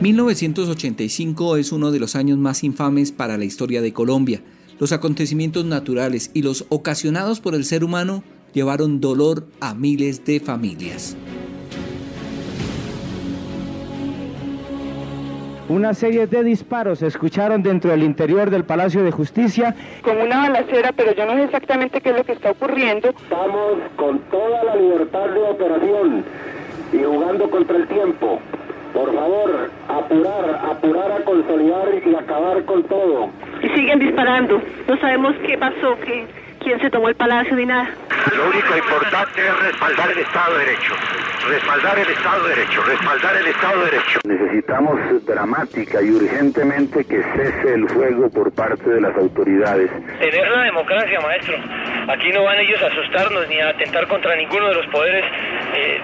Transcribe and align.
1985 0.00 1.58
es 1.58 1.72
uno 1.72 1.90
de 1.90 2.00
los 2.00 2.16
años 2.16 2.38
más 2.38 2.64
infames 2.64 3.12
para 3.12 3.36
la 3.36 3.44
historia 3.44 3.82
de 3.82 3.92
Colombia. 3.92 4.40
Los 4.78 4.92
acontecimientos 4.92 5.66
naturales 5.66 6.30
y 6.32 6.40
los 6.40 6.64
ocasionados 6.70 7.40
por 7.40 7.54
el 7.54 7.66
ser 7.66 7.84
humano 7.84 8.22
llevaron 8.54 9.02
dolor 9.02 9.46
a 9.60 9.74
miles 9.74 10.24
de 10.24 10.40
familias. 10.40 11.18
Una 15.68 15.92
serie 15.92 16.26
de 16.26 16.44
disparos 16.44 17.00
se 17.00 17.06
escucharon 17.06 17.62
dentro 17.62 17.90
del 17.90 18.02
interior 18.02 18.48
del 18.48 18.64
Palacio 18.64 19.04
de 19.04 19.10
Justicia. 19.10 19.76
Como 20.02 20.24
una 20.24 20.48
balacera, 20.48 20.92
pero 20.92 21.14
yo 21.14 21.26
no 21.26 21.34
sé 21.34 21.44
exactamente 21.44 22.00
qué 22.00 22.08
es 22.08 22.16
lo 22.16 22.24
que 22.24 22.32
está 22.32 22.52
ocurriendo. 22.52 23.10
Estamos 23.10 23.78
con 23.96 24.18
toda 24.30 24.64
la 24.64 24.76
libertad 24.76 25.28
de 25.28 25.42
operación 25.42 26.24
y 26.94 27.04
jugando 27.04 27.50
contra 27.50 27.76
el 27.76 27.86
tiempo. 27.86 28.40
Por 28.92 29.14
favor, 29.14 29.70
apurar, 29.88 30.60
apurar 30.70 31.12
a 31.12 31.24
consolidar 31.24 31.88
y 32.04 32.14
acabar 32.14 32.64
con 32.64 32.82
todo. 32.84 33.28
Y 33.62 33.68
siguen 33.68 33.98
disparando. 34.00 34.60
No 34.88 34.96
sabemos 34.98 35.34
qué 35.46 35.56
pasó, 35.56 35.96
qué, 36.04 36.26
quién 36.60 36.80
se 36.80 36.90
tomó 36.90 37.08
el 37.08 37.16
palacio 37.16 37.56
ni 37.56 37.66
nada. 37.66 37.90
Lo 38.36 38.46
único 38.46 38.76
importante 38.76 39.40
es 39.46 39.58
respaldar 39.60 40.10
el 40.10 40.18
Estado 40.18 40.58
de 40.58 40.64
Derecho. 40.66 40.94
Respaldar 41.48 41.98
el 41.98 42.08
Estado 42.08 42.44
de 42.44 42.54
Derecho, 42.54 42.82
respaldar 42.82 43.36
el 43.36 43.46
Estado 43.46 43.78
de 43.78 43.90
Derecho. 43.90 44.20
Necesitamos 44.24 45.26
dramática 45.26 46.02
y 46.02 46.10
urgentemente 46.10 47.04
que 47.04 47.22
cese 47.22 47.74
el 47.74 47.88
fuego 47.88 48.30
por 48.30 48.52
parte 48.52 48.88
de 48.88 49.00
las 49.00 49.16
autoridades. 49.16 49.90
Tener 50.20 50.48
la 50.48 50.62
democracia, 50.64 51.20
maestro. 51.20 51.56
Aquí 52.08 52.30
no 52.32 52.44
van 52.44 52.58
ellos 52.58 52.82
a 52.82 52.86
asustarnos 52.86 53.48
ni 53.48 53.60
a 53.60 53.70
atentar 53.70 54.06
contra 54.06 54.36
ninguno 54.36 54.68
de 54.68 54.74
los 54.74 54.86
poderes, 54.88 55.24
eh, 55.74 56.00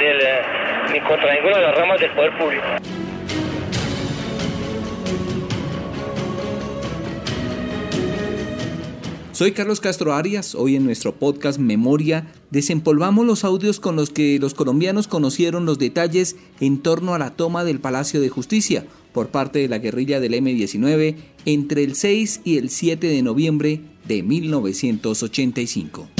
del, 0.00 0.20
eh, 0.20 0.42
ni 0.92 1.00
contra 1.00 1.32
ninguna 1.34 1.56
de 1.56 1.62
las 1.62 1.78
ramas 1.78 2.00
del 2.00 2.10
poder 2.10 2.32
público. 2.36 2.66
Soy 9.40 9.52
Carlos 9.52 9.80
Castro 9.80 10.12
Arias. 10.12 10.54
Hoy 10.54 10.76
en 10.76 10.84
nuestro 10.84 11.14
podcast 11.14 11.58
Memoria 11.58 12.30
desempolvamos 12.50 13.24
los 13.24 13.42
audios 13.42 13.80
con 13.80 13.96
los 13.96 14.10
que 14.10 14.38
los 14.38 14.52
colombianos 14.52 15.08
conocieron 15.08 15.64
los 15.64 15.78
detalles 15.78 16.36
en 16.60 16.82
torno 16.82 17.14
a 17.14 17.18
la 17.18 17.30
toma 17.30 17.64
del 17.64 17.80
Palacio 17.80 18.20
de 18.20 18.28
Justicia 18.28 18.84
por 19.14 19.28
parte 19.28 19.58
de 19.58 19.68
la 19.68 19.78
guerrilla 19.78 20.20
del 20.20 20.34
M-19 20.34 21.16
entre 21.46 21.84
el 21.84 21.94
6 21.94 22.42
y 22.44 22.58
el 22.58 22.68
7 22.68 23.06
de 23.06 23.22
noviembre 23.22 23.80
de 24.06 24.22
1985. 24.22 26.19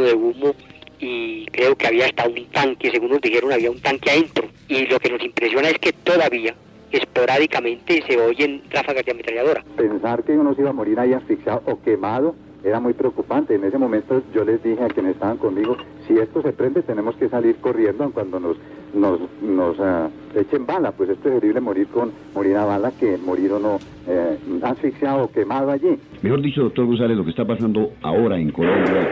De 0.00 0.14
humo 0.14 0.54
y 0.98 1.46
creo 1.46 1.74
que 1.76 1.88
había 1.88 2.06
hasta 2.06 2.28
un 2.28 2.44
tanque, 2.46 2.90
según 2.90 3.10
nos 3.10 3.20
dijeron, 3.20 3.52
había 3.52 3.70
un 3.70 3.80
tanque 3.80 4.10
adentro. 4.10 4.48
Y 4.68 4.86
lo 4.86 5.00
que 5.00 5.10
nos 5.10 5.22
impresiona 5.22 5.68
es 5.68 5.78
que 5.78 5.92
todavía, 5.92 6.54
esporádicamente, 6.92 8.02
se 8.06 8.20
oyen 8.20 8.62
ráfagas 8.70 9.04
de 9.04 9.10
ametralladora. 9.10 9.64
Pensar 9.76 10.22
que 10.22 10.32
uno 10.32 10.54
se 10.54 10.60
iba 10.60 10.70
a 10.70 10.74
morir 10.74 11.00
ahí 11.00 11.12
asfixiado 11.12 11.62
o 11.66 11.82
quemado 11.82 12.36
era 12.64 12.80
muy 12.80 12.92
preocupante. 12.92 13.54
En 13.54 13.64
ese 13.64 13.78
momento 13.78 14.22
yo 14.34 14.44
les 14.44 14.62
dije 14.62 14.82
a 14.82 14.88
quienes 14.88 15.14
estaban 15.14 15.38
conmigo, 15.38 15.76
si 16.06 16.18
esto 16.18 16.42
se 16.42 16.52
prende 16.52 16.82
tenemos 16.82 17.16
que 17.16 17.28
salir 17.28 17.56
corriendo 17.56 18.10
cuando 18.12 18.40
nos 18.40 18.56
nos, 18.94 19.20
nos 19.40 19.78
ah, 19.80 20.08
echen 20.34 20.66
bala, 20.66 20.92
pues 20.92 21.10
es 21.10 21.18
preferible 21.18 21.60
morir 21.60 21.86
con 21.88 22.12
morir 22.34 22.56
a 22.56 22.64
bala 22.64 22.92
que 22.98 23.16
morir 23.16 23.52
o 23.52 23.58
no 23.58 23.78
eh, 24.06 24.36
asfixiado 24.62 25.24
o 25.24 25.30
quemado 25.30 25.70
allí. 25.70 25.98
Mejor 26.22 26.42
dicho, 26.42 26.62
doctor 26.62 26.86
González, 26.86 27.16
lo 27.16 27.24
que 27.24 27.30
está 27.30 27.44
pasando 27.44 27.92
ahora 28.02 28.38
en 28.38 28.50
Colombia 28.50 29.08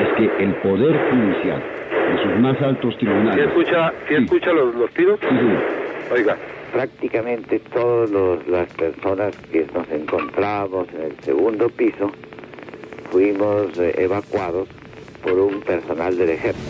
es 0.00 0.08
que 0.16 0.44
el 0.44 0.54
poder 0.56 0.96
judicial 1.10 1.62
en 2.10 2.22
sus 2.22 2.40
más 2.40 2.60
altos 2.62 2.96
tribunales... 2.96 3.34
¿Sí 3.34 3.40
escucha, 3.40 3.92
sí 4.08 4.14
escucha 4.14 4.52
los, 4.52 4.74
los 4.74 4.90
tiros? 4.92 5.18
Sí, 5.20 5.26
sí. 5.28 6.14
Oiga. 6.14 6.36
Prácticamente 6.72 7.60
todas 7.72 8.10
las 8.46 8.70
personas 8.74 9.34
que 9.50 9.66
nos 9.72 9.88
encontrábamos 9.90 10.86
en 10.92 11.02
el 11.02 11.20
segundo 11.20 11.70
piso 11.70 12.10
fuimos 13.10 13.78
eh, 13.78 13.94
evacuados 13.98 14.68
por 15.22 15.38
un 15.38 15.60
personal 15.60 16.16
del 16.16 16.30
ejército. 16.30 16.66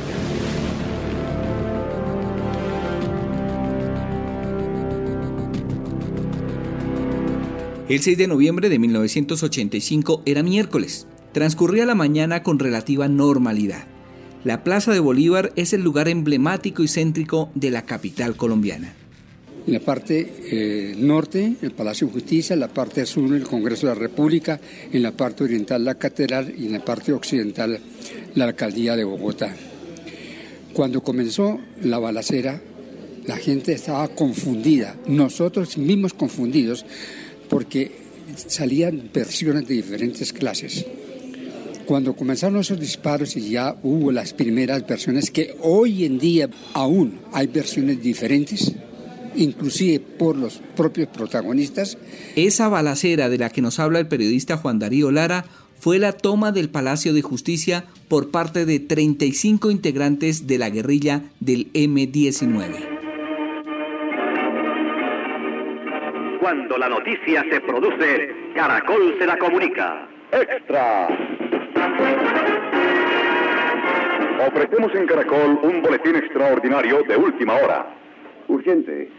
El 7.89 8.01
6 8.01 8.19
de 8.19 8.27
noviembre 8.27 8.69
de 8.69 8.79
1985 8.79 10.23
era 10.27 10.43
miércoles. 10.43 11.07
Transcurría 11.33 11.87
la 11.87 11.95
mañana 11.95 12.43
con 12.43 12.59
relativa 12.59 13.09
normalidad. 13.09 13.87
La 14.45 14.63
Plaza 14.63 14.93
de 14.93 15.01
Bolívar 15.01 15.53
es 15.57 15.73
el 15.73 15.83
lugar 15.83 16.09
emblemático 16.09 16.83
y 16.83 16.89
céntrico 16.89 17.51
de 17.55 17.71
la 17.71 17.87
capital 17.87 18.37
colombiana. 18.37 18.95
En 19.69 19.75
la 19.75 19.81
parte 19.81 20.27
eh, 20.51 20.95
norte, 20.97 21.57
el 21.61 21.73
Palacio 21.73 22.07
de 22.07 22.15
Justicia, 22.15 22.55
en 22.55 22.61
la 22.61 22.69
parte 22.69 23.05
sur, 23.05 23.35
el 23.35 23.43
Congreso 23.43 23.87
de 23.87 23.93
la 23.93 23.99
República, 24.01 24.59
en 24.91 25.03
la 25.03 25.13
parte 25.13 25.45
oriental, 25.45 25.85
la 25.85 25.97
Catedral 25.97 26.55
y 26.57 26.65
en 26.65 26.73
la 26.73 26.83
parte 26.83 27.13
occidental, 27.13 27.79
la 28.35 28.45
Alcaldía 28.47 28.97
de 28.97 29.05
Bogotá. 29.05 29.55
Cuando 30.73 31.03
comenzó 31.03 31.61
la 31.83 31.99
balacera, 31.99 32.59
la 33.27 33.37
gente 33.37 33.75
estaba 33.75 34.09
confundida, 34.09 34.97
nosotros 35.07 35.77
mismos 35.77 36.15
confundidos, 36.15 36.87
porque 37.51 37.93
salían 38.37 39.11
versiones 39.13 39.69
de 39.69 39.75
diferentes 39.75 40.33
clases. 40.33 40.87
Cuando 41.85 42.17
comenzaron 42.17 42.61
esos 42.61 42.81
disparos 42.81 43.37
y 43.37 43.51
ya 43.51 43.77
hubo 43.83 44.13
las 44.13 44.33
primeras 44.33 44.87
versiones, 44.87 45.31
que 45.31 45.55
hoy 45.61 46.07
en 46.07 46.19
día 46.19 46.49
aún 46.73 47.21
hay 47.35 47.49
versiones 47.49 48.03
diferentes, 48.03 48.73
inclusive 49.39 50.01
por 50.01 50.37
los 50.37 50.61
propios 50.77 51.09
protagonistas. 51.09 51.97
Esa 52.37 52.69
balacera 52.69 53.29
de 53.29 53.39
la 53.39 53.51
que 53.51 53.63
nos 53.63 53.79
habla 53.79 54.01
el 54.01 54.09
periodista 54.09 54.57
Juan 54.57 54.79
Darío 54.79 55.11
Lara 55.11 55.45
fue 55.79 55.99
la 55.99 56.13
toma 56.13 56.53
del 56.53 56.69
Palacio 56.69 57.13
de 57.15 57.23
Justicia 57.23 57.85
por 58.09 58.31
parte 58.31 58.67
de 58.67 58.81
35 58.81 59.71
integrantes 59.71 60.47
de 60.47 60.59
la 60.59 60.71
guerrilla 60.71 61.23
del 61.41 61.71
M-19. 61.73 62.99
Cuando 66.41 66.79
la 66.79 66.89
noticia 66.89 67.45
se 67.51 67.61
produce, 67.61 68.35
Caracol 68.55 69.17
se 69.19 69.27
la 69.27 69.39
comunica. 69.39 70.09
¡Extra! 70.33 71.09
Ofrecemos 74.47 74.95
en 74.95 75.07
Caracol 75.07 75.59
un 75.63 75.83
boletín 75.83 76.17
extraordinario 76.17 77.03
de 77.03 77.17
última 77.17 77.55
hora. 77.55 77.95
Urgente. 78.49 79.11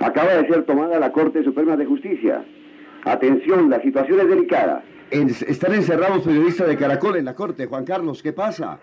Acaba 0.00 0.34
de 0.34 0.48
ser 0.48 0.64
tomada 0.64 0.98
la 0.98 1.12
Corte 1.12 1.44
Suprema 1.44 1.76
de 1.76 1.84
Justicia. 1.84 2.42
Atención, 3.04 3.68
la 3.68 3.80
situación 3.82 4.20
es 4.20 4.28
delicada. 4.28 4.82
están 5.10 5.74
encerrados 5.74 6.22
periodistas 6.22 6.68
de 6.68 6.76
Caracol 6.76 7.16
en 7.16 7.26
la 7.26 7.34
Corte. 7.34 7.66
Juan 7.66 7.84
Carlos, 7.84 8.22
¿qué 8.22 8.32
pasa? 8.32 8.80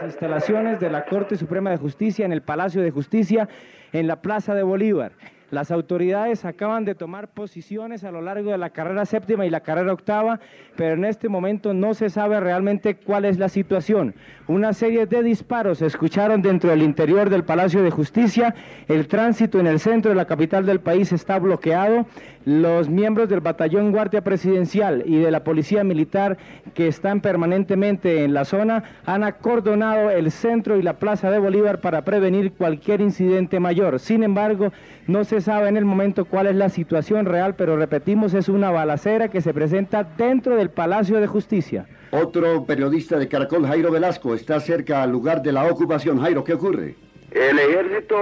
Las 0.00 0.04
instalaciones 0.04 0.78
de 0.78 0.90
la 0.90 1.04
Corte 1.06 1.36
Suprema 1.36 1.70
de 1.70 1.76
Justicia 1.76 2.24
en 2.24 2.32
el 2.32 2.42
Palacio 2.42 2.82
de 2.82 2.92
Justicia 2.92 3.48
en 3.92 4.06
la 4.06 4.22
Plaza 4.22 4.54
de 4.54 4.62
Bolívar. 4.62 5.12
Las 5.50 5.70
autoridades 5.70 6.44
acaban 6.44 6.84
de 6.84 6.94
tomar 6.94 7.28
posiciones 7.28 8.02
a 8.04 8.10
lo 8.10 8.22
largo 8.22 8.50
de 8.50 8.58
la 8.58 8.70
carrera 8.70 9.04
séptima 9.04 9.46
y 9.46 9.50
la 9.50 9.60
carrera 9.60 9.92
octava, 9.92 10.40
pero 10.76 10.94
en 10.94 11.04
este 11.04 11.28
momento 11.28 11.74
no 11.74 11.94
se 11.94 12.10
sabe 12.10 12.40
realmente 12.40 12.96
cuál 12.96 13.24
es 13.24 13.38
la 13.38 13.48
situación. 13.48 14.14
Una 14.46 14.72
serie 14.72 15.06
de 15.06 15.22
disparos 15.22 15.78
se 15.78 15.86
escucharon 15.86 16.42
dentro 16.42 16.70
del 16.70 16.82
interior 16.82 17.30
del 17.30 17.44
Palacio 17.44 17.82
de 17.82 17.90
Justicia. 17.90 18.54
El 18.88 19.06
tránsito 19.06 19.58
en 19.58 19.66
el 19.66 19.80
centro 19.80 20.10
de 20.10 20.16
la 20.16 20.26
capital 20.26 20.66
del 20.66 20.80
país 20.80 21.12
está 21.12 21.38
bloqueado. 21.38 22.06
Los 22.44 22.90
miembros 22.90 23.30
del 23.30 23.40
batallón 23.40 23.90
Guardia 23.90 24.22
Presidencial 24.22 25.02
y 25.06 25.16
de 25.16 25.30
la 25.30 25.44
Policía 25.44 25.82
Militar 25.82 26.36
que 26.74 26.88
están 26.88 27.22
permanentemente 27.22 28.24
en 28.24 28.34
la 28.34 28.44
zona 28.44 28.84
han 29.06 29.24
acordonado 29.24 30.10
el 30.10 30.30
centro 30.30 30.76
y 30.76 30.82
la 30.82 30.98
Plaza 30.98 31.30
de 31.30 31.38
Bolívar 31.38 31.80
para 31.80 32.02
prevenir 32.02 32.52
cualquier 32.52 33.00
incidente 33.00 33.60
mayor. 33.60 33.98
Sin 33.98 34.22
embargo, 34.22 34.72
no 35.06 35.24
se 35.24 35.33
sabe 35.40 35.68
en 35.68 35.76
el 35.76 35.84
momento 35.84 36.24
cuál 36.24 36.46
es 36.46 36.56
la 36.56 36.68
situación 36.68 37.26
real, 37.26 37.54
pero 37.56 37.76
repetimos, 37.76 38.34
es 38.34 38.48
una 38.48 38.70
balacera 38.70 39.28
que 39.28 39.40
se 39.40 39.54
presenta 39.54 40.04
dentro 40.04 40.56
del 40.56 40.70
Palacio 40.70 41.20
de 41.20 41.26
Justicia. 41.26 41.86
Otro 42.10 42.64
periodista 42.64 43.18
de 43.18 43.28
Caracol, 43.28 43.66
Jairo 43.66 43.90
Velasco, 43.90 44.34
está 44.34 44.60
cerca 44.60 45.02
al 45.02 45.10
lugar 45.10 45.42
de 45.42 45.52
la 45.52 45.64
ocupación. 45.64 46.20
Jairo, 46.20 46.44
¿qué 46.44 46.54
ocurre? 46.54 46.94
El 47.32 47.58
ejército, 47.58 48.16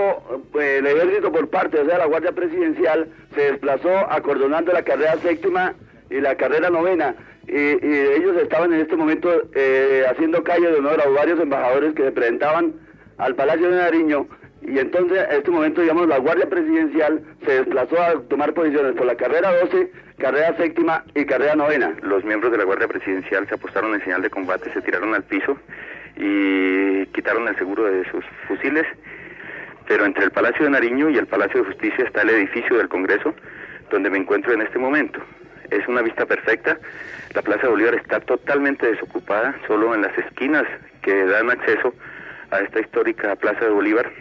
pues, 0.53 0.79
el 0.79 0.87
ejército 0.87 1.31
por 1.31 1.49
parte 1.51 1.85
de 1.85 1.85
la 1.85 2.07
Guardia 2.07 2.33
Presidencial 2.33 3.09
se 3.35 3.43
desplazó 3.43 3.91
acordonando 4.11 4.73
la 4.73 4.83
carrera 4.83 5.17
séptima 5.19 5.75
y 6.09 6.21
la 6.21 6.35
carrera 6.37 6.71
novena. 6.71 7.15
Y, 7.47 7.55
ellos 7.55 8.37
estaban 8.41 8.73
en 8.73 8.81
este 8.81 8.97
momento 8.97 9.31
eh, 9.55 10.05
haciendo 10.09 10.43
calle 10.43 10.71
de 10.71 10.79
honor 10.79 11.01
a 11.03 11.09
varios 11.11 11.39
embajadores 11.41 11.95
que 11.95 12.05
se 12.05 12.13
presentaban 12.13 12.73
al 13.19 13.35
Palacio 13.35 13.71
de 13.71 13.77
Nariño 13.77 14.27
y 14.65 14.79
entonces 14.79 15.27
en 15.29 15.39
este 15.39 15.51
momento, 15.51 15.81
digamos, 15.81 16.07
la 16.07 16.19
Guardia 16.19 16.49
Presidencial 16.49 17.23
se 17.45 17.53
desplazó 17.53 18.01
a 18.01 18.21
tomar 18.29 18.53
posiciones 18.55 18.95
por 18.95 19.07
la 19.07 19.17
carrera 19.17 19.53
12, 19.61 19.91
carrera 20.19 20.57
séptima 20.57 21.05
y 21.15 21.25
carrera 21.25 21.57
novena. 21.57 21.95
Los 22.03 22.25
miembros 22.25 22.53
de 22.53 22.59
la 22.59 22.65
Guardia 22.65 22.87
Presidencial 22.87 23.47
se 23.49 23.55
apostaron 23.55 23.95
en 23.95 24.03
señal 24.03 24.23
de 24.23 24.31
combate, 24.31 24.73
se 24.73 24.81
tiraron 24.83 25.15
al 25.15 25.25
piso 25.25 25.57
y 26.17 27.07
quitaron 27.07 27.49
el 27.49 27.57
seguro 27.57 27.85
de 27.85 28.09
sus 28.11 28.25
fusiles. 28.47 28.87
Pero 29.89 30.05
entre 30.07 30.25
el 30.25 30.31
Palacio 30.31 30.65
de 30.65 30.71
Nariño 30.71 31.11
y 31.11 31.19
el 31.19 31.27
Palacio 31.27 31.61
de 31.61 31.67
Justicia 31.67 32.05
está 32.05 32.23
el 32.23 32.31
edificio 32.31 32.79
del 32.79 32.89
Congreso, 32.89 33.35
donde 33.91 34.11
me 34.11 34.19
encuentro 34.19 34.53
en 34.53 34.63
este 34.63 34.79
momento. 34.79 35.21
Es 35.71 35.87
una 35.89 36.03
vista 36.03 36.25
perfecta. 36.25 36.79
La 37.35 37.43
Plaza 37.43 37.63
de 37.63 37.69
Bolívar 37.69 37.95
está 37.97 38.21
totalmente 38.21 38.87
desocupada, 38.87 39.57
solo 39.67 39.95
en 39.95 40.03
las 40.03 40.17
esquinas 40.17 40.65
que 41.03 41.25
dan 41.25 41.51
acceso 41.51 41.95
a 42.53 42.61
esta 42.61 42.81
histórica 42.81 43.35
Plaza 43.35 43.65
de 43.65 43.71
Bolívar 43.71 44.13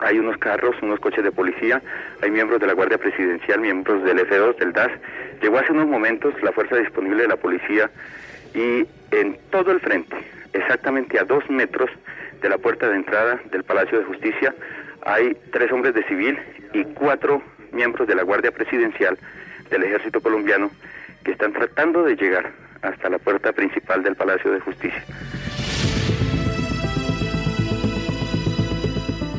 hay 0.00 0.18
unos 0.18 0.38
carros, 0.38 0.76
unos 0.82 1.00
coches 1.00 1.24
de 1.24 1.32
policía, 1.32 1.82
hay 2.22 2.30
miembros 2.30 2.60
de 2.60 2.66
la 2.66 2.74
Guardia 2.74 2.98
Presidencial, 2.98 3.60
miembros 3.60 4.04
del 4.04 4.18
F2, 4.18 4.56
del 4.56 4.72
DAS. 4.72 4.90
Llegó 5.42 5.58
hace 5.58 5.72
unos 5.72 5.86
momentos 5.86 6.34
la 6.42 6.52
fuerza 6.52 6.76
disponible 6.76 7.22
de 7.22 7.28
la 7.28 7.36
policía 7.36 7.90
y 8.54 8.86
en 9.10 9.38
todo 9.50 9.70
el 9.72 9.80
frente, 9.80 10.16
exactamente 10.52 11.18
a 11.18 11.24
dos 11.24 11.48
metros 11.50 11.90
de 12.40 12.48
la 12.48 12.58
puerta 12.58 12.88
de 12.88 12.96
entrada 12.96 13.40
del 13.50 13.64
Palacio 13.64 13.98
de 13.98 14.04
Justicia, 14.04 14.54
hay 15.04 15.36
tres 15.52 15.70
hombres 15.72 15.94
de 15.94 16.02
civil 16.04 16.38
y 16.72 16.84
cuatro 16.84 17.42
miembros 17.72 18.08
de 18.08 18.14
la 18.14 18.22
Guardia 18.22 18.50
Presidencial 18.50 19.18
del 19.70 19.84
Ejército 19.84 20.20
Colombiano 20.20 20.70
que 21.24 21.32
están 21.32 21.52
tratando 21.52 22.02
de 22.02 22.16
llegar 22.16 22.52
hasta 22.82 23.08
la 23.08 23.18
puerta 23.18 23.52
principal 23.52 24.02
del 24.02 24.16
Palacio 24.16 24.52
de 24.52 24.60
Justicia. 24.60 25.02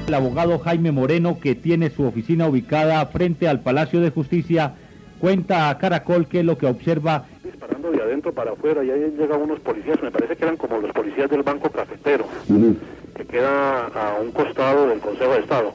El 0.07 0.13
abogado 0.13 0.57
Jaime 0.59 0.93
Moreno, 0.93 1.37
que 1.37 1.53
tiene 1.53 1.89
su 1.89 2.05
oficina 2.05 2.47
ubicada 2.47 3.05
frente 3.07 3.49
al 3.49 3.59
Palacio 3.59 3.99
de 3.99 4.09
Justicia, 4.09 4.71
cuenta 5.19 5.69
a 5.69 5.77
Caracol 5.77 6.27
qué 6.27 6.39
es 6.39 6.45
lo 6.45 6.57
que 6.57 6.65
observa. 6.65 7.25
Disparando 7.43 7.91
de 7.91 8.01
adentro 8.01 8.31
para 8.31 8.51
afuera 8.51 8.85
y 8.85 8.89
ahí 8.89 9.13
llegan 9.17 9.41
unos 9.41 9.59
policías, 9.59 10.01
me 10.01 10.09
parece 10.09 10.37
que 10.37 10.45
eran 10.45 10.55
como 10.55 10.77
los 10.77 10.93
policías 10.93 11.29
del 11.29 11.43
Banco 11.43 11.69
Cafetero, 11.69 12.25
que 13.17 13.25
queda 13.25 13.87
a 13.87 14.17
un 14.21 14.31
costado 14.31 14.87
del 14.87 14.99
Consejo 15.01 15.33
de 15.33 15.39
Estado. 15.39 15.73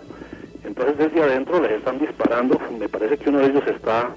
Entonces 0.64 0.96
desde 0.96 1.22
adentro 1.22 1.60
les 1.60 1.72
están 1.72 1.98
disparando, 1.98 2.58
me 2.78 2.88
parece 2.88 3.18
que 3.18 3.28
uno 3.28 3.40
de 3.40 3.48
ellos 3.48 3.64
está 3.66 4.12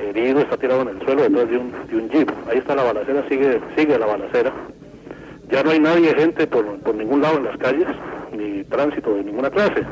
herido, 0.00 0.38
está 0.38 0.56
tirado 0.56 0.82
en 0.82 0.88
el 0.90 1.04
suelo 1.04 1.22
detrás 1.22 1.50
de 1.50 1.56
un, 1.56 1.72
de 1.90 1.96
un 1.96 2.08
jeep. 2.10 2.30
Ahí 2.48 2.58
está 2.58 2.76
la 2.76 2.84
balacera, 2.84 3.28
sigue, 3.28 3.60
sigue 3.76 3.98
la 3.98 4.06
balacera. 4.06 4.52
Ya 5.50 5.64
no 5.64 5.70
hay 5.70 5.80
nadie, 5.80 6.14
gente 6.14 6.46
por, 6.46 6.78
por 6.78 6.94
ningún 6.94 7.22
lado 7.22 7.38
en 7.38 7.44
las 7.44 7.56
calles, 7.56 7.88
tránsito 8.68 9.14
de 9.14 9.24
ninguna 9.24 9.50
clase. 9.50 9.84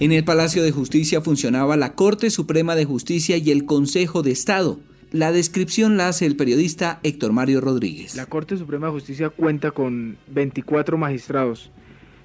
En 0.00 0.12
el 0.12 0.24
Palacio 0.24 0.62
de 0.62 0.72
Justicia 0.72 1.20
funcionaba 1.20 1.76
la 1.76 1.94
Corte 1.94 2.28
Suprema 2.30 2.74
de 2.74 2.84
Justicia 2.84 3.36
y 3.36 3.50
el 3.50 3.64
Consejo 3.64 4.22
de 4.22 4.32
Estado. 4.32 4.78
La 5.12 5.30
descripción 5.30 5.96
la 5.96 6.08
hace 6.08 6.26
el 6.26 6.36
periodista 6.36 6.98
Héctor 7.04 7.32
Mario 7.32 7.60
Rodríguez. 7.60 8.16
La 8.16 8.26
Corte 8.26 8.56
Suprema 8.56 8.88
de 8.88 8.92
Justicia 8.94 9.30
cuenta 9.30 9.70
con 9.70 10.18
24 10.26 10.98
magistrados. 10.98 11.70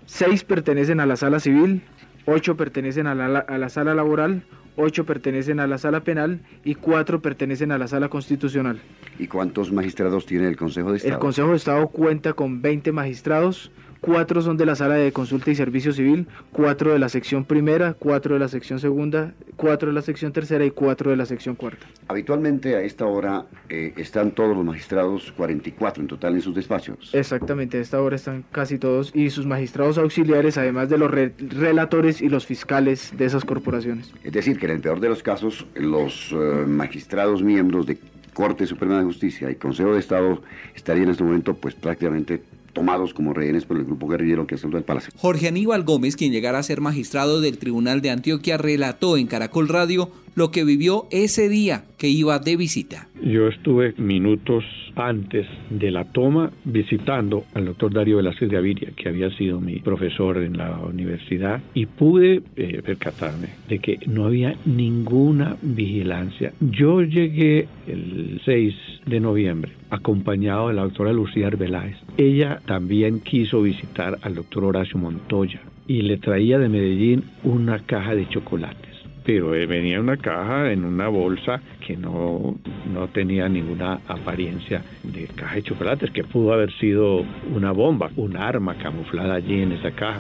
Seis 0.08 0.44
pertenecen 0.44 1.00
a 1.00 1.06
la 1.06 1.16
sala 1.16 1.40
civil, 1.40 1.84
ocho 2.26 2.58
pertenecen 2.58 3.06
a 3.06 3.14
la, 3.14 3.40
a 3.40 3.58
la 3.60 3.70
sala 3.70 3.94
laboral, 3.94 4.44
ocho 4.80 5.06
pertenecen 5.06 5.60
a 5.60 5.68
la 5.68 5.78
sala 5.78 6.04
penal 6.04 6.40
y 6.64 6.76
cuatro 6.76 7.22
pertenecen 7.22 7.72
a 7.72 7.78
la 7.78 7.88
sala 7.88 8.10
constitucional. 8.10 8.80
¿Y 9.20 9.28
cuántos 9.28 9.72
magistrados 9.72 10.26
tiene 10.26 10.48
el 10.48 10.56
Consejo 10.56 10.92
de 10.92 10.98
Estado? 10.98 11.14
El 11.14 11.20
Consejo 11.20 11.50
de 11.50 11.58
Estado 11.58 11.88
cuenta 11.90 12.34
con 12.34 12.62
20 12.62 12.92
magistrados, 12.94 13.72
cuatro 14.02 14.42
son 14.42 14.58
de 14.58 14.66
la 14.66 14.76
sala 14.76 14.96
de 14.96 15.12
consulta 15.12 15.52
y 15.52 15.56
servicio 15.56 15.94
civil, 15.94 16.28
cuatro 16.52 16.94
de 16.94 17.00
la 17.00 17.10
sección 17.10 17.46
primera, 17.46 17.94
cuatro 17.94 18.34
de 18.34 18.40
la 18.40 18.48
sección 18.48 18.80
segunda, 18.80 19.34
cuatro 19.56 19.90
de 19.90 19.94
la 19.94 20.02
sección 20.02 20.32
tercera 20.32 20.66
y 20.66 20.72
cuatro 20.72 21.12
de 21.12 21.18
la 21.18 21.26
sección 21.26 21.56
cuarta. 21.56 21.86
Habitualmente 22.08 22.76
a 22.76 22.82
esta 22.82 23.06
hora 23.06 23.46
eh, 23.70 23.94
están 23.98 24.32
todos 24.32 24.56
los 24.56 24.66
magistrados, 24.66 25.32
44 25.34 26.02
en 26.02 26.08
total 26.08 26.36
en 26.36 26.42
sus 26.42 26.56
despachos. 26.56 27.12
Exactamente, 27.14 27.78
a 27.78 27.82
esta 27.82 28.02
hora 28.02 28.16
están 28.16 28.44
casi 28.52 28.78
todos 28.78 29.12
y 29.14 29.30
sus 29.30 29.46
magistrados 29.46 29.98
auxiliares, 29.98 30.58
además 30.58 30.90
de 30.90 30.98
los 30.98 31.12
re 31.12 31.34
relatores 31.38 32.22
y 32.22 32.30
los 32.30 32.46
fiscales 32.46 33.14
de 33.18 33.26
esas 33.26 33.46
corporaciones. 33.46 34.14
Es 34.24 34.34
decir, 34.34 34.60
que 34.60 34.66
en 34.66 34.74
el 34.74 34.82
peor 34.82 35.00
de 35.00 35.10
los 35.10 35.24
casos, 35.24 35.66
los 35.76 36.32
uh, 36.32 36.66
magistrados 36.68 37.44
miembros 37.44 37.86
de 37.86 37.98
Corte 38.34 38.66
Suprema 38.66 39.00
de 39.00 39.04
Justicia 39.04 39.52
y 39.52 39.56
Consejo 39.56 39.94
de 39.94 40.00
Estado 40.00 40.42
estarían 40.74 41.06
en 41.06 41.12
este 41.12 41.24
momento 41.24 41.56
pues 41.56 41.76
prácticamente 41.76 42.42
tomados 42.74 43.14
como 43.14 43.34
rehenes 43.34 43.66
por 43.66 43.78
el 43.78 43.86
grupo 43.86 44.08
guerrillero 44.08 44.48
que 44.48 44.56
asaltó 44.56 44.78
el 44.78 44.84
palacio. 44.84 45.12
Jorge 45.16 45.48
Aníbal 45.48 45.84
Gómez, 45.84 46.16
quien 46.16 46.32
llegara 46.32 46.60
a 46.60 46.64
ser 46.64 46.82
magistrado 46.82 47.42
del 47.42 47.58
Tribunal 47.58 48.02
de 48.02 48.12
Antioquia, 48.12 48.58
relató 48.58 49.18
en 49.18 49.28
Caracol 49.28 49.68
Radio 49.68 50.12
lo 50.36 50.52
que 50.52 50.64
vivió 50.64 51.06
ese 51.12 51.50
día 51.50 51.84
que 51.98 52.08
iba 52.08 52.40
de 52.40 52.56
visita. 52.56 53.08
Yo 53.22 53.48
estuve 53.48 53.94
minutos 53.98 54.64
antes 54.96 55.48
de 55.70 55.92
la 55.92 56.06
toma 56.06 56.52
visitando 56.64 57.46
al 57.54 57.66
doctor 57.66 57.94
Darío 57.94 58.18
Velázquez 58.18 58.50
de 58.50 58.58
Aviria, 58.58 58.92
que 58.96 59.10
había 59.10 59.30
sido 59.32 59.60
mi 59.60 59.80
profesor 59.80 60.38
en 60.38 60.58
la 60.58 60.80
universidad, 60.80 61.62
y 61.74 61.86
pude 61.86 62.42
eh, 62.56 62.82
percatarme 62.84 63.50
de 63.68 63.80
que 63.80 64.00
no 64.08 64.26
había 64.26 64.56
ninguna 64.66 65.58
vigilancia. 65.62 66.54
Yo 66.60 67.02
llegué 67.02 67.68
el 67.88 68.42
6 68.46 68.76
de 69.06 69.20
noviembre 69.20 69.72
acompañado 69.90 70.70
de 70.70 70.76
la 70.76 70.84
doctora 70.84 71.14
Lucía 71.14 71.48
Arbeláez. 71.48 71.98
Ella 72.18 72.62
también 72.66 73.20
quiso 73.20 73.62
visitar 73.62 74.18
al 74.22 74.36
doctor 74.36 74.64
Horacio 74.64 74.98
Montoya 74.98 75.62
y 75.88 76.04
le 76.04 76.18
traía 76.18 76.60
de 76.60 76.70
Medellín 76.70 77.24
una 77.44 77.80
caja 77.80 78.16
de 78.16 78.28
chocolates 78.30 78.89
pero 79.30 79.52
venía 79.52 80.00
una 80.00 80.18
caja 80.18 80.72
en 80.72 80.84
una 80.84 81.08
bolsa 81.08 81.62
que 81.86 81.96
no, 81.96 82.58
no 82.92 83.08
tenía 83.10 83.48
ninguna 83.48 84.02
apariencia 84.08 84.84
de 85.04 85.28
caja 85.28 85.54
de 85.54 85.62
chocolates, 85.62 86.10
que 86.10 86.24
pudo 86.24 86.52
haber 86.52 86.74
sido 86.80 87.24
una 87.54 87.72
bomba, 87.72 88.10
un 88.16 88.36
arma 88.36 88.76
camuflada 88.80 89.36
allí 89.36 89.62
en 89.62 89.74
esa 89.74 89.92
caja. 89.92 90.20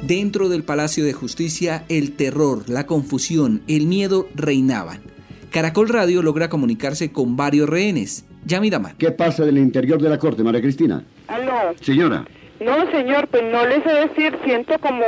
Dentro 0.00 0.48
del 0.48 0.62
Palacio 0.64 1.04
de 1.04 1.12
Justicia, 1.12 1.84
el 1.90 2.12
terror, 2.16 2.70
la 2.70 2.86
confusión, 2.86 3.60
el 3.68 3.86
miedo 3.86 4.26
reinaban. 4.34 5.02
Caracol 5.50 5.90
Radio 5.90 6.22
logra 6.22 6.48
comunicarse 6.48 7.12
con 7.12 7.36
varios 7.36 7.68
rehenes. 7.68 8.24
Yami 8.46 8.70
Damar. 8.70 8.94
¿Qué 8.96 9.10
pasa 9.10 9.44
del 9.44 9.58
interior 9.58 10.00
de 10.00 10.08
la 10.08 10.18
corte, 10.18 10.42
María 10.42 10.62
Cristina? 10.62 11.04
Aló. 11.28 11.74
Señora. 11.82 12.24
No, 12.64 12.90
señor, 12.90 13.28
pues 13.28 13.42
no 13.44 13.66
les 13.66 13.82
sé 13.82 13.92
decir, 14.08 14.38
siento 14.44 14.78
como, 14.78 15.04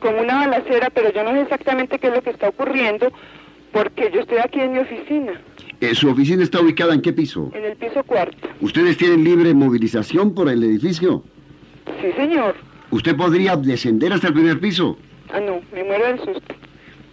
como 0.00 0.20
una 0.20 0.46
balacera, 0.46 0.90
pero 0.90 1.12
yo 1.12 1.22
no 1.24 1.32
sé 1.32 1.42
exactamente 1.42 1.98
qué 1.98 2.08
es 2.08 2.14
lo 2.14 2.22
que 2.22 2.30
está 2.30 2.48
ocurriendo, 2.48 3.12
porque 3.72 4.10
yo 4.12 4.20
estoy 4.20 4.38
aquí 4.38 4.60
en 4.60 4.72
mi 4.72 4.78
oficina. 4.78 5.40
Eh, 5.80 5.94
¿Su 5.94 6.08
oficina 6.08 6.42
está 6.42 6.60
ubicada 6.60 6.94
en 6.94 7.02
qué 7.02 7.12
piso? 7.12 7.50
En 7.54 7.64
el 7.64 7.76
piso 7.76 8.02
cuarto. 8.04 8.48
¿Ustedes 8.60 8.96
tienen 8.96 9.24
libre 9.24 9.52
movilización 9.52 10.34
por 10.34 10.48
el 10.48 10.62
edificio? 10.62 11.22
Sí, 12.00 12.12
señor. 12.16 12.54
¿Usted 12.90 13.16
podría 13.16 13.56
descender 13.56 14.12
hasta 14.12 14.28
el 14.28 14.34
primer 14.34 14.60
piso? 14.60 14.96
Ah, 15.32 15.40
no, 15.40 15.60
me 15.72 15.82
muero 15.84 16.06
del 16.06 16.18
susto. 16.18 16.54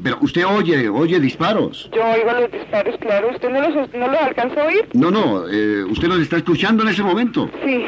Pero 0.03 0.17
usted 0.21 0.45
oye, 0.45 0.89
oye 0.89 1.19
disparos. 1.19 1.89
Yo 1.93 2.03
oigo 2.03 2.31
los 2.39 2.51
disparos, 2.51 2.95
claro. 2.99 3.29
¿Usted 3.31 3.49
no 3.49 3.61
los, 3.61 3.93
no 3.93 4.07
los 4.07 4.19
alcanza 4.21 4.61
a 4.63 4.65
oír? 4.65 4.87
No, 4.93 5.11
no, 5.11 5.47
eh, 5.47 5.83
¿usted 5.83 6.07
los 6.07 6.19
está 6.19 6.37
escuchando 6.37 6.83
en 6.83 6.89
ese 6.89 7.03
momento? 7.03 7.49
Sí. 7.63 7.85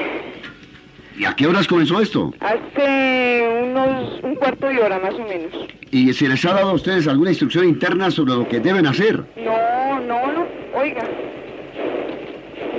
¿Y 1.17 1.25
a 1.25 1.34
qué 1.36 1.46
horas 1.48 1.67
comenzó 1.67 2.01
esto? 2.01 2.32
Hace 2.39 3.62
unos 3.63 4.20
un 4.24 4.36
cuarto 4.36 4.67
de 4.67 4.79
hora 4.82 5.00
más 5.00 5.13
o 5.13 5.20
menos. 5.27 5.51
¿Y 5.91 6.12
se 6.13 6.27
les 6.27 6.43
ha 6.46 6.53
dado 6.53 6.70
a 6.70 6.74
ustedes 6.74 7.08
alguna 7.08 7.29
instrucción 7.29 7.65
interna 7.67 8.10
sobre 8.10 8.34
lo 8.34 8.48
que 8.48 8.60
deben 8.60 8.88
hacer? 8.88 9.17
No, 9.38 10.00
no, 10.00 10.32
no, 10.34 10.48
oiga. 10.74 11.03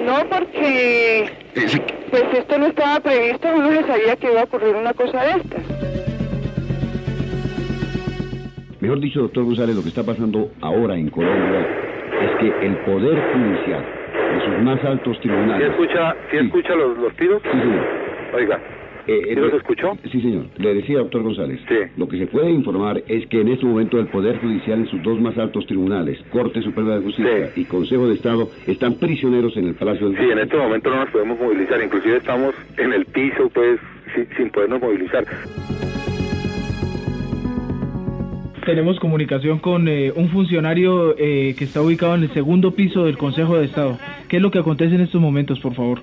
No, 0.05 0.29
porque 0.29 1.23
Eh, 1.55 1.69
se- 1.69 1.81
pues 2.11 2.25
esto 2.33 2.59
no 2.59 2.67
estaba 2.67 3.01
previsto, 3.01 3.49
uno 3.55 3.71
no 3.71 3.87
sabía 3.87 4.17
que 4.17 4.31
iba 4.31 4.41
a 4.41 4.45
ocurrir 4.45 4.75
una 4.75 4.93
cosa 4.95 5.23
de 5.23 5.31
estas. 5.41 5.63
Mejor 8.81 9.01
dicho, 9.01 9.21
doctor 9.21 9.45
González, 9.45 9.77
lo 9.77 9.83
que 9.83 9.89
está 9.89 10.03
pasando 10.03 10.51
ahora 10.61 10.97
en 10.97 11.09
Colombia 11.09 11.67
es 12.21 12.31
que 12.41 12.67
el 12.67 12.77
Poder 12.85 13.19
Judicial, 13.33 13.85
en 14.35 14.41
sus 14.45 14.63
más 14.63 14.85
altos 14.85 15.17
¿Sí 15.17 15.23
tribunales... 15.29 15.71
escucha, 15.71 16.15
sí 16.31 16.37
escucha 16.39 16.75
los, 16.75 16.99
los 16.99 17.17
tiros? 17.17 17.41
Sí, 17.45 17.51
señor. 17.51 18.04
Oiga, 18.35 18.59
Eh, 19.07 19.21
¿sí 19.29 19.35
los 19.35 19.53
escuchó? 19.53 19.99
Sí, 20.11 20.21
señor. 20.23 20.47
Le 20.57 20.75
decía, 20.75 20.97
doctor 20.99 21.23
González. 21.23 21.61
Lo 21.99 22.09
que 22.09 22.19
se 22.19 22.27
puede 22.27 22.51
informar 22.51 23.03
es 23.07 23.27
que 23.27 23.43
en 23.43 23.49
este 23.49 23.67
momento 23.67 23.99
el 23.99 24.07
Poder 24.07 24.39
Judicial 24.39 24.79
en 24.79 24.87
sus 24.87 25.03
dos 25.03 25.21
más 25.21 25.37
altos 25.37 25.67
tribunales, 25.67 26.19
Corte 26.31 26.63
Suprema 26.63 26.97
de 26.97 27.03
Justicia 27.03 27.51
y 27.55 27.65
Consejo 27.65 28.09
de 28.09 28.15
Estado, 28.15 28.49
están 28.67 28.95
prisioneros 28.95 29.55
en 29.59 29.69
el 29.69 29.75
Palacio 29.75 30.09
del 30.09 30.17
Sí, 30.17 30.25
en 30.31 30.39
este 30.39 30.57
momento 30.57 30.89
no 30.89 31.01
nos 31.01 31.11
podemos 31.11 31.39
movilizar, 31.39 31.83
inclusive 31.83 32.17
estamos 32.17 32.55
en 32.79 32.95
el 32.95 33.05
piso, 33.05 33.51
pues, 33.53 33.79
sin, 34.15 34.27
sin 34.37 34.49
podernos 34.51 34.81
movilizar. 34.81 35.25
tenemos 38.65 38.99
comunicación 38.99 39.59
con 39.59 39.89
eh, 39.89 40.11
un 40.17 40.31
funcionario 40.31 41.15
eh, 41.19 41.55
que 41.59 41.65
está 41.65 41.83
ubicado 41.83 42.15
en 42.15 42.23
el 42.23 42.31
segundo 42.33 42.71
piso 42.71 43.05
del 43.05 43.19
Consejo 43.19 43.59
de 43.59 43.67
Estado. 43.67 43.99
¿Qué 44.29 44.37
es 44.37 44.43
lo 44.43 44.51
que 44.51 44.59
acontece 44.59 44.95
en 44.95 45.03
estos 45.03 45.21
momentos, 45.21 45.61
por 45.61 45.75
favor? 45.75 45.99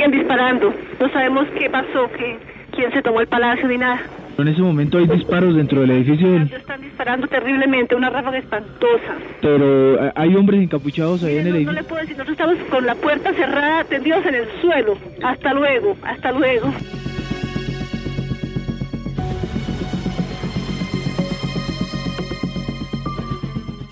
Siguen 0.00 0.18
disparando. 0.18 0.72
No 0.98 1.12
sabemos 1.12 1.46
qué 1.58 1.68
pasó, 1.68 2.10
qué, 2.16 2.38
quién 2.74 2.90
se 2.90 3.02
tomó 3.02 3.20
el 3.20 3.26
palacio 3.26 3.68
ni 3.68 3.76
nada. 3.76 4.00
En 4.38 4.48
ese 4.48 4.62
momento 4.62 4.96
hay 4.96 5.06
disparos 5.06 5.54
dentro 5.54 5.82
del 5.82 5.90
edificio. 5.90 6.36
Están 6.56 6.80
disparando 6.80 7.26
terriblemente, 7.26 7.94
una 7.94 8.08
ráfaga 8.08 8.38
espantosa. 8.38 9.18
Pero 9.42 10.02
eh, 10.02 10.12
hay 10.14 10.34
hombres 10.34 10.62
encapuchados 10.62 11.22
ahí 11.22 11.36
en 11.36 11.48
el 11.48 11.56
edificio. 11.56 11.72
No 11.72 11.78
le 11.78 11.84
puedo 11.84 12.00
decir, 12.00 12.16
nosotros 12.16 12.38
estamos 12.38 12.70
con 12.70 12.86
la 12.86 12.94
puerta 12.94 13.34
cerrada, 13.34 13.84
tendidos 13.84 14.24
en 14.24 14.36
el 14.36 14.46
suelo. 14.62 14.96
Hasta 15.22 15.52
luego, 15.52 15.94
hasta 16.02 16.32
luego. 16.32 16.72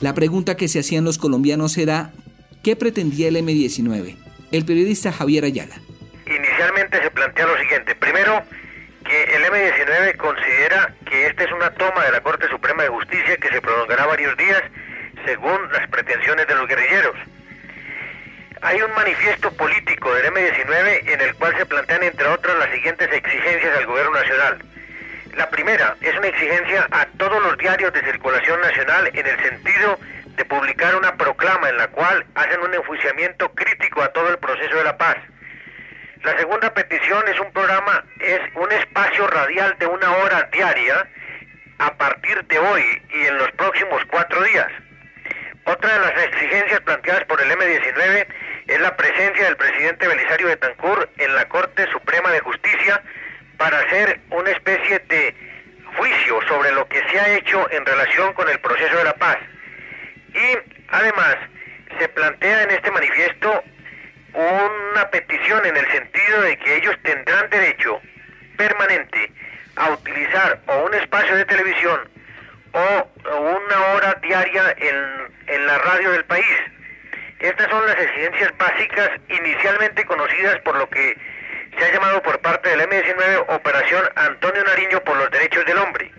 La 0.00 0.15
pregunta 0.15 0.57
que 0.57 0.69
se 0.69 0.79
hacían 0.79 1.05
los 1.05 1.19
colombianos 1.19 1.77
era, 1.77 2.12
¿qué 2.62 2.77
pretendía 2.77 3.29
el 3.29 3.37
M-19? 3.37 4.17
El 4.53 4.65
periodista 4.65 5.12
Javier 5.12 5.45
Ayala. 5.45 5.75
Inicialmente 6.59 7.00
se 7.00 7.11
plantea 7.12 7.47
lo 7.47 7.57
siguiente. 7.57 7.95
Primero, 7.95 8.43
que 9.05 9.37
el 9.37 9.45
M-19 9.45 10.17
considera 10.17 10.93
que 11.09 11.29
esta 11.29 11.45
es 11.45 11.53
una 11.53 11.71
toma 11.71 12.05
de 12.05 12.11
la 12.11 12.21
Corte 12.21 12.49
Suprema 12.49 12.83
de 12.83 12.88
Justicia 12.88 13.37
que 13.37 13.49
se 13.49 13.61
prolongará 13.61 14.07
varios 14.07 14.37
días 14.37 14.61
según 15.25 15.71
las 15.71 15.87
pretensiones 15.87 16.49
de 16.49 16.57
los 16.57 16.67
guerrilleros. 16.67 17.15
Hay 18.62 18.83
un 18.83 18.93
manifiesto 18.93 19.53
político 19.53 20.12
del 20.12 20.27
M-19 20.27 21.12
en 21.12 21.21
el 21.21 21.35
cual 21.37 21.57
se 21.57 21.65
plantean, 21.65 22.03
entre 22.03 22.27
otras, 22.27 22.59
las 22.59 22.71
siguientes 22.73 23.09
exigencias 23.12 23.79
al 23.79 23.87
gobierno 23.87 24.15
nacional. 24.15 24.59
La 25.37 25.49
primera 25.50 25.95
es 26.00 26.17
una 26.17 26.27
exigencia 26.27 26.88
a 26.91 27.07
todos 27.19 27.41
los 27.41 27.57
diarios 27.59 27.93
de 27.93 28.03
circulación 28.03 28.61
nacional 28.62 29.12
en 29.15 29.27
el 29.29 29.41
sentido 29.45 29.97
de 30.35 30.45
publicar 30.45 30.97
una 30.97 31.15
proclama 31.17 31.69
en 31.69 31.77
la 31.77 31.87
cual 31.87 32.27
hacen 32.35 32.61
un 32.62 32.75
enjuiciamiento 32.75 33.49
crítico 33.55 34.03
a 34.03 34.09
todo 34.09 34.29
el 34.31 34.38
proceso 34.38 34.75
de 34.75 34.83
la 34.83 34.99
paz. 34.99 35.19
La 36.23 36.37
segunda 36.37 36.73
petición 36.75 37.29
es 37.29 37.39
un 37.39 37.53
programa, 37.53 38.05
es 38.19 38.41
un 38.55 38.71
espacio 38.73 39.27
radial 39.29 39.77
de 39.79 39.87
una 39.87 40.11
hora 40.17 40.49
diaria 40.53 41.09
a 41.79 41.97
partir 41.97 42.45
de 42.47 42.59
hoy 42.59 42.83
y 43.15 43.27
en 43.27 43.39
los 43.39 43.51
próximos 43.53 44.03
cuatro 44.11 44.43
días. 44.43 44.67
Otra 45.65 45.93
de 45.93 46.01
las 46.01 46.25
exigencias 46.25 46.81
planteadas 46.81 47.25
por 47.27 47.41
el 47.41 47.51
M-19 47.53 48.27
es 48.67 48.81
la 48.81 48.97
presencia 48.97 49.45
del 49.45 49.57
presidente 49.57 50.09
Belisario 50.09 50.49
Betancourt 50.49 51.09
en 51.21 51.35
la 51.37 51.49
Corte 51.49 51.89
Suprema 51.93 52.31
de 52.33 52.41
Justicia 52.41 53.01
para 53.57 53.79
hacer 53.79 54.21
una 54.31 54.51
especie 54.51 54.99
de 55.09 55.35
juicio 55.97 56.41
sobre 56.49 56.73
lo 56.73 56.89
que 56.89 57.01
se 57.11 57.21
ha 57.21 57.37
hecho 57.37 57.71
en 57.71 57.87
relación 57.87 58.33
con 58.33 58.49
el 58.49 58.59
proceso 58.59 58.97
de 58.97 59.05
la 59.05 59.15
paz. 59.15 59.39
Y 60.35 60.75
además 60.89 61.37
se 61.99 62.09
plantea 62.09 62.65
en 62.65 62.71
este 62.71 62.91
manifiesto 62.91 63.63
una 64.35 65.11
petición 65.11 65.64
en 65.66 65.76
el 65.76 65.90
sentido 65.90 66.42
de 66.42 66.58
que 66.58 66.76
ellos 66.76 66.97
tendrán 67.02 67.49
derecho 67.50 68.00
permanente 68.56 69.32
a 69.76 69.90
utilizar 69.90 70.61
o 70.66 70.85
un 70.85 70.94
espacio 70.94 71.37
de 71.37 71.44
televisión 71.44 72.00
o 72.73 73.08
una 73.20 73.87
hora 73.94 74.18
diaria 74.23 74.75
en, 74.76 75.54
en 75.54 75.66
la 75.66 75.78
radio 75.78 76.11
del 76.12 76.25
país. 76.25 76.56
Estas 77.38 77.68
son 77.70 77.87
las 77.87 77.99
exigencias 77.99 78.52
básicas 78.58 79.11
inicialmente 79.28 80.04
conocidas 80.04 80.58
por 80.61 80.76
lo 80.76 80.88
que 80.90 81.16
se 81.78 81.85
ha 81.85 81.92
llamado 81.92 82.23
por 82.23 82.40
parte 82.40 82.68
del 82.68 82.80
M19 82.80 83.44
Operación 83.49 84.04
Antonio 84.16 84.64
Nariño 84.64 85.00
por 85.04 85.16
los 85.16 85.30
Derechos 85.30 85.64
del 85.64 85.78
Hombre. 85.78 86.11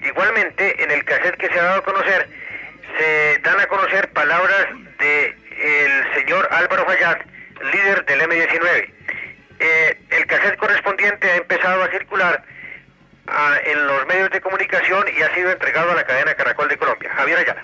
Igualmente, 0.00 0.82
en 0.82 0.90
el 0.90 1.04
cassette 1.04 1.36
que 1.36 1.48
se 1.48 1.60
ha 1.60 1.64
dado 1.64 1.78
a 1.80 1.84
conocer, 1.84 2.28
se 2.98 3.38
dan 3.42 3.60
a 3.60 3.66
conocer 3.66 4.08
palabras 4.10 4.66
de 4.98 5.36
el 5.60 6.14
señor 6.14 6.48
Álvaro 6.50 6.84
Fayad, 6.86 7.18
líder 7.70 8.04
del 8.06 8.20
M19. 8.20 8.88
Eh, 9.58 9.98
el 10.10 10.26
cassette 10.26 10.56
correspondiente 10.56 11.30
ha 11.30 11.36
empezado 11.36 11.82
a 11.82 11.90
circular 11.90 12.44
ah, 13.28 13.56
en 13.64 13.86
los 13.86 14.06
medios 14.06 14.30
de 14.30 14.40
comunicación 14.40 15.04
y 15.16 15.22
ha 15.22 15.34
sido 15.34 15.50
entregado 15.50 15.92
a 15.92 15.94
la 15.94 16.04
cadena 16.04 16.34
Caracol 16.34 16.68
de 16.68 16.76
Colombia. 16.76 17.10
Javier 17.14 17.38
Ayala. 17.38 17.60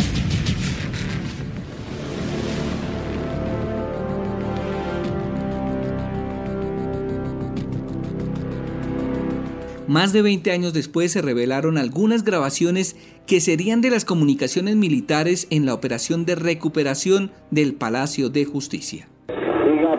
Más 9.88 10.12
de 10.12 10.20
20 10.20 10.50
años 10.50 10.74
después 10.74 11.12
se 11.12 11.22
revelaron 11.22 11.78
algunas 11.78 12.22
grabaciones 12.22 12.94
que 13.26 13.40
serían 13.40 13.80
de 13.80 13.88
las 13.88 14.04
comunicaciones 14.04 14.76
militares 14.76 15.46
en 15.48 15.64
la 15.64 15.72
operación 15.72 16.26
de 16.26 16.34
recuperación 16.34 17.32
del 17.50 17.72
Palacio 17.72 18.28
de 18.28 18.44
Justicia. 18.44 19.08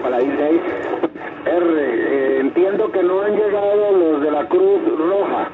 Para 0.02 0.20
R, 0.20 0.62
eh, 1.46 2.38
entiendo 2.40 2.92
que 2.92 3.04
no 3.04 3.22
han 3.22 3.36
llegado 3.36 3.92
los 3.92 4.22
de 4.22 4.32
la 4.32 4.46
Cruz 4.48 4.80
Roja. 4.98 5.50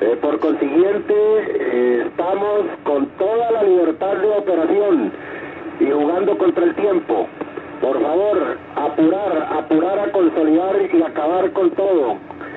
Eh, 0.00 0.16
por 0.20 0.38
consiguiente, 0.40 1.14
eh, 1.14 2.04
estamos 2.06 2.66
con 2.84 3.06
toda 3.18 3.50
la 3.52 3.62
libertad 3.62 4.16
de 4.16 4.28
operación 4.28 5.12
y 5.80 5.90
jugando 5.90 6.36
contra 6.36 6.64
el 6.64 6.74
tiempo. 6.74 7.26
Por 7.80 8.02
favor, 8.02 8.56
apurar, 8.74 9.48
apurar 9.58 9.98
a 10.00 10.12
consolidar 10.12 10.76
y 10.92 11.02
acabar 11.02 11.50
con 11.52 11.70
todo 11.70 12.16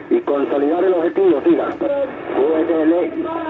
y 0.10 0.20
consolidar 0.22 0.84
el 0.84 0.94
objetivo, 0.94 1.42
siga. 1.46 1.68
USL, 2.38 2.94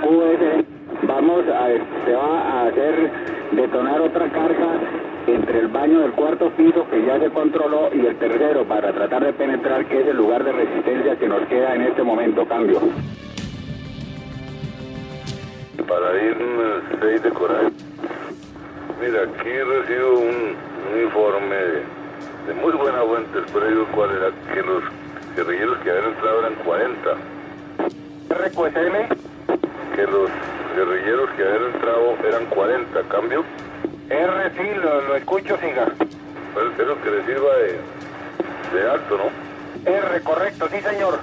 USL, 0.08 0.66
vamos 1.08 1.44
a, 1.48 1.68
se 2.06 2.14
va 2.14 2.40
a 2.42 2.68
hacer 2.68 3.12
detonar 3.52 4.02
otra 4.02 4.28
carga 4.30 4.68
entre 5.36 5.60
el 5.60 5.68
baño 5.68 6.02
del 6.02 6.12
cuarto 6.12 6.50
piso 6.52 6.88
que 6.90 7.06
ya 7.06 7.20
se 7.20 7.30
controló 7.30 7.90
y 7.94 8.06
el 8.06 8.16
tercero 8.18 8.66
para 8.66 8.92
tratar 8.94 9.26
de 9.26 9.34
penetrar 9.34 9.86
que 9.86 10.02
es 10.02 10.08
el 10.08 10.18
lugar 10.18 10.44
de 10.44 10.52
resistencia 10.52 11.16
que 11.16 11.28
nos 11.28 11.48
queda 11.48 11.76
en 11.76 11.82
este 11.84 12.04
momento. 12.04 12.46
Cambio. 12.46 12.80
Para 15.88 16.24
ir 16.24 16.38
6 17.02 17.24
de 17.24 17.30
coral. 17.32 17.72
Mira, 19.02 19.24
aquí 19.24 19.50
recibo 19.50 20.20
un, 20.20 20.56
un 20.92 21.02
informe 21.02 21.56
de, 21.56 21.84
de, 22.48 22.54
muy 22.62 22.74
buena 22.74 23.02
fuente, 23.02 23.40
pero 23.54 23.68
digo 23.68 23.88
cuál 23.96 24.12
era, 24.12 24.32
que 24.54 24.62
los 24.62 24.84
guerrilleros 25.36 25.78
que 25.80 25.90
habían 25.90 26.06
entrado 26.06 26.40
eran 26.40 26.56
40. 26.66 27.16
RQSM. 28.30 29.16
Que 29.96 30.04
los 30.04 30.30
guerrilleros 30.76 31.30
que 31.32 31.44
habían 31.44 31.64
entrado 31.74 32.18
eran 32.28 32.46
40, 32.46 33.04
¿cambio? 33.10 33.44
R, 34.10 34.52
sí, 34.58 34.76
lo, 34.82 35.02
lo 35.02 35.16
escucho, 35.16 35.58
siga. 35.58 35.86
Pues 36.54 36.66
espero 36.72 37.02
que 37.02 37.12
le 37.12 37.26
sirva 37.26 37.56
de, 37.58 38.80
de 38.80 38.90
alto, 38.90 39.18
¿no? 39.18 39.92
R, 39.92 40.22
correcto, 40.22 40.68
sí, 40.72 40.82
señor. 40.82 41.20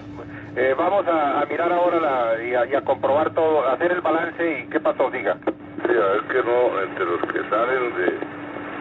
Eh, 0.56 0.74
vamos 0.78 1.06
a, 1.06 1.40
a, 1.40 1.46
mirar 1.46 1.72
ahora 1.72 2.00
la, 2.00 2.42
y, 2.42 2.54
a, 2.54 2.64
y, 2.66 2.74
a, 2.74 2.80
comprobar 2.82 3.34
todo, 3.34 3.68
hacer 3.68 3.92
el 3.92 4.00
balance 4.00 4.60
y 4.60 4.66
qué 4.68 4.80
pasó, 4.80 5.10
diga. 5.10 5.36
Sí, 5.44 5.92
a 5.92 6.06
ver 6.12 6.22
que 6.22 6.42
no, 6.42 6.80
entre 6.80 7.04
los 7.04 7.20
que 7.20 7.50
salen 7.50 7.96
de 7.96 8.18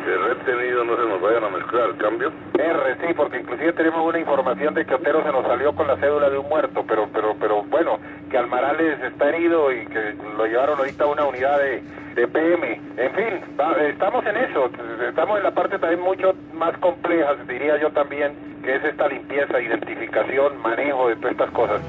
retenido 0.05 0.83
no 0.83 0.95
se 0.95 1.03
nos 1.03 1.21
vayan 1.21 1.43
a 1.43 1.49
mezclar, 1.49 1.95
¿cambio? 1.97 2.31
R, 2.53 2.95
sí, 3.01 3.13
porque 3.15 3.39
inclusive 3.39 3.73
tenemos 3.73 4.05
una 4.05 4.19
información 4.19 4.73
de 4.73 4.85
que 4.85 4.95
Otero 4.95 5.23
se 5.23 5.31
nos 5.31 5.45
salió 5.45 5.73
con 5.73 5.87
la 5.87 5.97
cédula 5.97 6.29
de 6.29 6.37
un 6.37 6.47
muerto, 6.47 6.83
pero 6.87 7.07
pero 7.11 7.35
pero 7.39 7.63
bueno, 7.63 7.99
que 8.29 8.37
Almarales 8.37 9.01
está 9.01 9.29
herido 9.29 9.71
y 9.71 9.85
que 9.87 10.15
lo 10.37 10.45
llevaron 10.45 10.77
ahorita 10.79 11.03
a 11.03 11.07
una 11.07 11.25
unidad 11.25 11.59
de, 11.59 11.81
PM. 12.27 12.81
En 12.97 13.11
fin, 13.13 13.41
estamos 13.89 14.25
en 14.25 14.37
eso, 14.37 14.69
estamos 15.07 15.37
en 15.37 15.43
la 15.43 15.51
parte 15.51 15.77
también 15.77 16.01
mucho 16.01 16.33
más 16.53 16.77
compleja, 16.77 17.35
diría 17.47 17.77
yo 17.77 17.91
también, 17.91 18.33
que 18.63 18.75
es 18.75 18.83
esta 18.85 19.07
limpieza, 19.07 19.59
identificación, 19.59 20.61
manejo 20.61 21.09
de 21.09 21.15
todas 21.17 21.31
estas 21.31 21.51
cosas. 21.51 21.81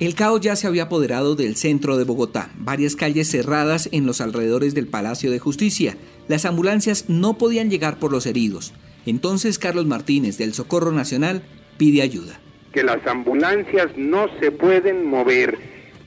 El 0.00 0.14
caos 0.14 0.40
ya 0.40 0.56
se 0.56 0.66
había 0.66 0.84
apoderado 0.84 1.36
del 1.36 1.56
centro 1.56 1.98
de 1.98 2.04
Bogotá, 2.04 2.48
varias 2.56 2.96
calles 2.96 3.30
cerradas 3.30 3.86
en 3.92 4.06
los 4.06 4.22
alrededores 4.22 4.74
del 4.74 4.86
Palacio 4.86 5.30
de 5.30 5.38
Justicia. 5.38 5.94
Las 6.26 6.46
ambulancias 6.46 7.10
no 7.10 7.36
podían 7.36 7.68
llegar 7.68 7.98
por 7.98 8.10
los 8.10 8.24
heridos. 8.24 8.72
Entonces 9.04 9.58
Carlos 9.58 9.84
Martínez 9.84 10.38
del 10.38 10.54
Socorro 10.54 10.90
Nacional 10.90 11.42
pide 11.76 12.00
ayuda. 12.00 12.40
Que 12.72 12.82
las 12.82 13.06
ambulancias 13.06 13.90
no 13.98 14.28
se 14.40 14.50
pueden 14.50 15.04
mover 15.04 15.58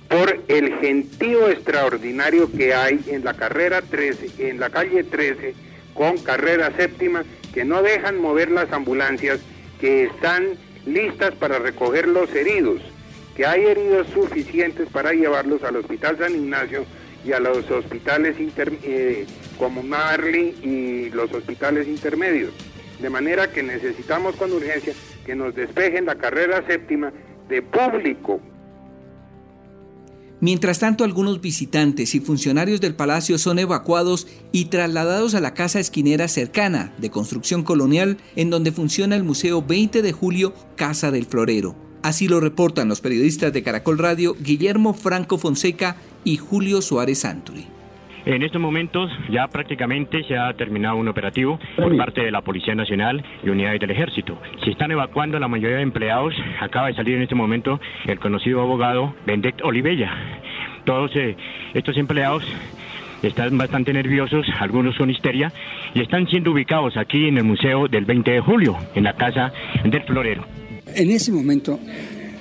por 0.10 0.42
el 0.48 0.74
gentío 0.80 1.50
extraordinario 1.50 2.52
que 2.52 2.74
hay 2.74 3.00
en 3.06 3.24
la 3.24 3.36
carrera 3.36 3.84
13, 3.84 4.50
en 4.50 4.60
la 4.60 4.72
calle 4.72 5.04
13 5.04 5.54
con 5.94 6.18
carrera 6.18 6.76
séptima, 6.76 7.26
que 7.54 7.64
no 7.64 7.84
dejan 7.84 8.20
mover 8.20 8.50
las 8.50 8.74
ambulancias 8.74 9.40
que 9.80 10.06
están 10.06 10.58
listas 10.88 11.36
para 11.36 11.60
recoger 11.60 12.08
los 12.08 12.34
heridos 12.34 12.82
que 13.36 13.46
hay 13.46 13.66
heridos 13.66 14.08
suficientes 14.14 14.88
para 14.90 15.14
llevarlos 15.14 15.64
al 15.64 15.78
Hospital 15.78 16.18
San 16.18 16.36
Ignacio 16.36 16.86
y 17.26 17.32
a 17.32 17.40
los 17.40 17.70
hospitales 17.72 18.36
eh, 18.84 19.26
como 19.58 19.82
Marley 19.82 20.56
y 20.62 21.10
los 21.10 21.32
hospitales 21.32 21.88
intermedios. 21.88 22.52
De 23.02 23.10
manera 23.10 23.52
que 23.52 23.64
necesitamos 23.64 24.36
con 24.36 24.52
urgencia 24.52 24.94
que 25.26 25.36
nos 25.36 25.56
despejen 25.56 26.06
la 26.06 26.16
carrera 26.16 26.64
séptima 26.68 27.12
de 27.50 27.62
público. 27.62 28.40
Mientras 30.40 30.80
tanto, 30.80 31.06
algunos 31.06 31.40
visitantes 31.40 32.16
y 32.16 32.20
funcionarios 32.20 32.82
del 32.82 32.96
palacio 32.96 33.38
son 33.38 33.60
evacuados 33.60 34.28
y 34.52 34.66
trasladados 34.66 35.36
a 35.36 35.40
la 35.40 35.54
casa 35.54 35.80
esquinera 35.80 36.28
cercana, 36.28 36.94
de 36.98 37.10
construcción 37.10 37.64
colonial, 37.64 38.18
en 38.36 38.50
donde 38.50 38.74
funciona 38.74 39.16
el 39.16 39.24
Museo 39.24 39.62
20 39.62 40.02
de 40.02 40.12
Julio 40.12 40.54
Casa 40.76 41.12
del 41.12 41.28
Florero. 41.28 41.83
Así 42.04 42.28
lo 42.28 42.42
reportan 42.42 42.90
los 42.90 43.00
periodistas 43.00 43.54
de 43.54 43.64
Caracol 43.64 43.98
Radio 43.98 44.36
Guillermo 44.38 44.94
Franco 44.94 45.38
Fonseca 45.38 45.96
y 46.26 46.36
Julio 46.36 46.82
Suárez 46.82 47.22
Santuri. 47.22 47.66
En 48.26 48.44
estos 48.44 48.62
momentos 48.62 49.10
ya 49.30 49.48
prácticamente 49.48 50.22
se 50.26 50.38
ha 50.38 50.52
terminado 50.54 50.98
un 50.98 51.08
operativo 51.08 51.60
por 51.78 51.96
parte 51.96 52.22
de 52.22 52.32
la 52.32 52.42
Policía 52.42 52.76
Nacional 52.76 53.24
y 53.42 53.50
unidades 53.50 53.80
del 53.80 53.92
Ejército. 53.92 54.38
Se 54.66 54.72
están 54.72 54.92
evacuando 54.92 55.40
la 55.40 55.48
mayoría 55.48 55.78
de 55.78 55.84
empleados. 55.84 56.34
Acaba 56.60 56.88
de 56.88 56.94
salir 56.94 57.16
en 57.16 57.24
este 57.24 57.36
momento 57.36 57.80
el 58.06 58.20
conocido 58.20 58.62
abogado 58.62 59.16
Bendet 59.26 59.62
Olivella. 59.64 60.12
Todos 60.84 61.16
eh, 61.16 61.38
estos 61.74 61.96
empleados 61.96 62.46
están 63.22 63.58
bastante 63.58 63.94
nerviosos, 63.94 64.46
algunos 64.60 64.96
son 64.96 65.10
histeria, 65.10 65.54
y 65.94 66.02
están 66.02 66.28
siendo 66.28 66.52
ubicados 66.52 66.98
aquí 66.98 67.30
en 67.30 67.38
el 67.38 67.46
Museo 67.46 67.88
del 67.88 68.04
20 68.04 68.30
de 68.30 68.40
Julio, 68.42 68.78
en 68.94 69.06
la 69.06 69.14
Casa 69.14 69.54
del 69.86 70.04
Florero. 70.04 70.63
En 70.96 71.10
ese 71.10 71.32
momento 71.32 71.80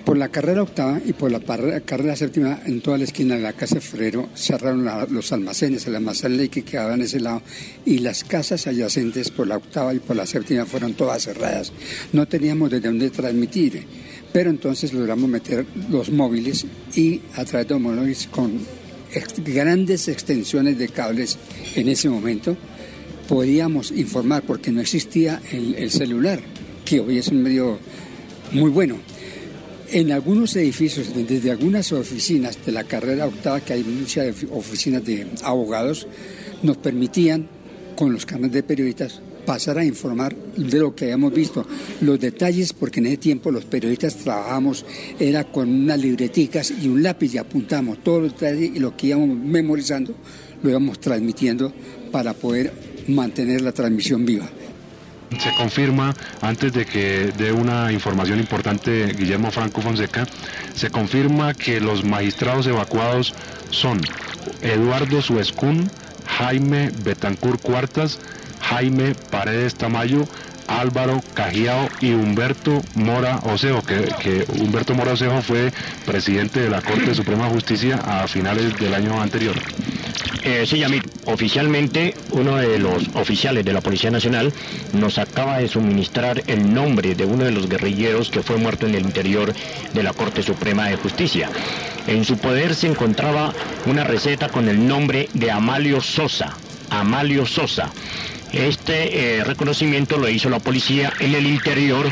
por 0.05 0.19
la 0.19 0.29
carrera 0.29 0.63
octava 0.63 1.01
y 1.05 1.13
por 1.13 1.31
la 1.31 1.41
carrera 1.81 2.17
séptima, 2.17 2.61
en 2.67 2.81
toda 2.81 2.99
la 2.99 3.05
esquina 3.05 3.37
de 3.37 3.41
la 3.41 3.53
casa 3.53 3.77
de 3.77 3.81
Ferrero, 3.81 4.29
cerraron 4.35 4.85
los 5.11 5.33
almacenes, 5.33 5.87
el 5.87 5.95
almacén 5.95 6.49
que 6.49 6.63
quedaba 6.63 6.95
en 6.95 7.03
ese 7.03 7.21
lado, 7.21 7.41
y 7.87 7.99
las 7.99 8.25
casas 8.25 8.67
adyacentes 8.67 9.31
por 9.31 9.47
la 9.47 9.57
octava 9.57 9.95
y 9.95 10.01
por 10.01 10.17
la 10.17 10.27
séptima 10.27 10.67
fueron 10.67 10.95
todas 10.95 11.23
cerradas. 11.23 11.73
No 12.13 12.27
teníamos 12.27 12.71
desde 12.71 12.89
dónde 12.89 13.11
transmitir, 13.11 13.85
pero 14.33 14.51
entonces 14.51 14.93
logramos 14.93 15.31
meter 15.31 15.65
los 15.89 16.11
móviles 16.11 16.67
y 16.95 17.21
a 17.37 17.45
través 17.45 17.69
de 17.69 17.79
móviles 17.79 18.29
con 18.31 18.59
grandes 19.45 20.09
extensiones 20.09 20.79
de 20.79 20.89
cables 20.89 21.39
en 21.77 21.89
ese 21.89 22.09
momento, 22.09 22.57
podíamos 23.29 23.93
informar, 23.93 24.43
porque 24.43 24.73
no 24.73 24.81
existía 24.81 25.41
el 25.53 25.91
celular, 25.91 26.41
que 26.85 27.01
hoy 27.01 27.19
es 27.19 27.29
un 27.29 27.43
medio 27.43 27.79
muy 28.53 28.71
bueno 28.71 28.97
en 29.93 30.11
algunos 30.11 30.57
edificios, 30.57 31.15
desde 31.15 31.51
algunas 31.51 31.93
oficinas 31.93 32.59
de 32.65 32.73
la 32.73 32.85
carrera 32.85 33.27
octava, 33.27 33.61
que 33.61 33.75
hay 33.75 33.85
muchas 33.85 34.35
oficinas 34.51 35.05
de 35.05 35.27
abogados, 35.45 36.07
nos 36.63 36.79
permitían, 36.79 37.47
con 37.95 38.11
los 38.11 38.25
canales 38.25 38.53
de 38.53 38.63
periodistas, 38.63 39.21
pasar 39.45 39.77
a 39.77 39.85
informar 39.85 40.35
de 40.35 40.79
lo 40.79 40.95
que 40.95 41.05
habíamos 41.07 41.35
visto, 41.35 41.67
los 42.01 42.19
detalles, 42.19 42.73
porque 42.73 43.01
en 43.01 43.07
ese 43.07 43.17
tiempo 43.19 43.51
los 43.51 43.67
periodistas 43.67 44.17
trabajábamos, 44.17 44.87
era 45.21 45.45
con 45.45 45.69
unas 45.69 45.99
libreticas 45.99 46.73
y 46.83 46.89
un 46.89 47.03
lápiz 47.03 47.35
y 47.35 47.39
apuntamos 47.39 48.03
todos 48.03 48.23
los 48.23 48.33
detalles 48.33 48.71
y 48.75 48.79
lo 48.79 48.97
que 48.97 49.09
íbamos 49.09 49.37
memorizando 49.37 50.15
lo 50.63 50.71
íbamos 50.71 51.01
transmitiendo 51.01 51.73
para 52.11 52.33
poder 52.33 52.73
mantener 53.09 53.61
la 53.61 53.73
transmisión 53.73 54.25
viva. 54.25 54.49
Se 55.39 55.53
confirma, 55.53 56.15
antes 56.41 56.73
de 56.73 56.85
que 56.87 57.33
dé 57.37 57.53
una 57.53 57.93
información 57.93 58.39
importante 58.39 59.15
Guillermo 59.15 59.51
Franco 59.51 59.81
Fonseca, 59.81 60.27
se 60.75 60.91
confirma 60.91 61.55
que 61.55 61.81
los 61.81 62.05
magistrados 62.05 62.67
evacuados 62.67 63.35
son 63.71 64.01
Eduardo 64.61 65.23
Suescún, 65.23 65.91
Jaime 66.27 66.91
Betancur 67.03 67.59
Cuartas, 67.61 68.21
Jaime 68.61 69.15
Paredes 69.31 69.75
Tamayo, 69.75 70.29
Álvaro 70.69 71.23
Cajiao 71.35 71.89
y 72.01 72.13
Humberto 72.13 72.83
Mora 72.95 73.41
Osejo, 73.43 73.83
que, 73.83 74.47
Humberto 74.61 74.95
Mora 74.95 75.13
Osejo 75.13 75.43
fue 75.43 75.73
presidente 76.07 76.61
de 76.61 76.71
la 76.71 76.81
Corte 76.81 77.15
Suprema 77.15 77.45
de 77.45 77.51
Justicia 77.51 77.97
a 77.97 78.27
finales 78.29 78.79
del 78.79 78.95
año 78.95 79.21
anterior. 79.21 79.57
Eh, 80.45 80.65
sí, 80.67 80.79
Yamil, 80.79 81.03
oficialmente 81.27 82.17
uno 82.33 82.57
de 82.57 82.81
los 82.81 83.09
oficiales 83.15 83.65
de 83.65 83.73
la 83.73 83.81
Policía 83.81 84.11
Nacional 84.11 84.53
nos 84.93 85.19
acaba 85.19 85.59
de 85.59 85.69
suministrar 85.69 86.43
el 86.49 86.75
nombre 86.75 87.15
de 87.15 87.25
uno 87.25 87.45
de 87.45 87.53
los 87.53 87.69
guerrilleros 87.69 88.29
que 88.29 88.43
fue 88.43 88.57
muerto 88.57 88.87
en 88.87 88.97
el 88.97 89.03
interior 89.03 89.55
de 89.95 90.03
la 90.03 90.13
Corte 90.13 90.43
Suprema 90.43 90.89
de 90.89 90.97
Justicia. 90.97 91.49
En 92.09 92.25
su 92.25 92.39
poder 92.39 92.75
se 92.75 92.89
encontraba 92.89 93.55
una 93.87 94.03
receta 94.03 94.49
con 94.49 94.69
el 94.69 94.85
nombre 94.85 95.29
de 95.33 95.53
Amalio 95.53 96.01
Sosa. 96.01 96.57
Amalio 96.91 97.47
Sosa. 97.47 97.93
Este 98.53 99.39
eh, 99.39 99.45
reconocimiento 99.45 100.19
lo 100.19 100.29
hizo 100.29 100.51
la 100.51 100.59
policía 100.59 101.13
en 101.21 101.37
el 101.37 101.47
interior 101.47 102.11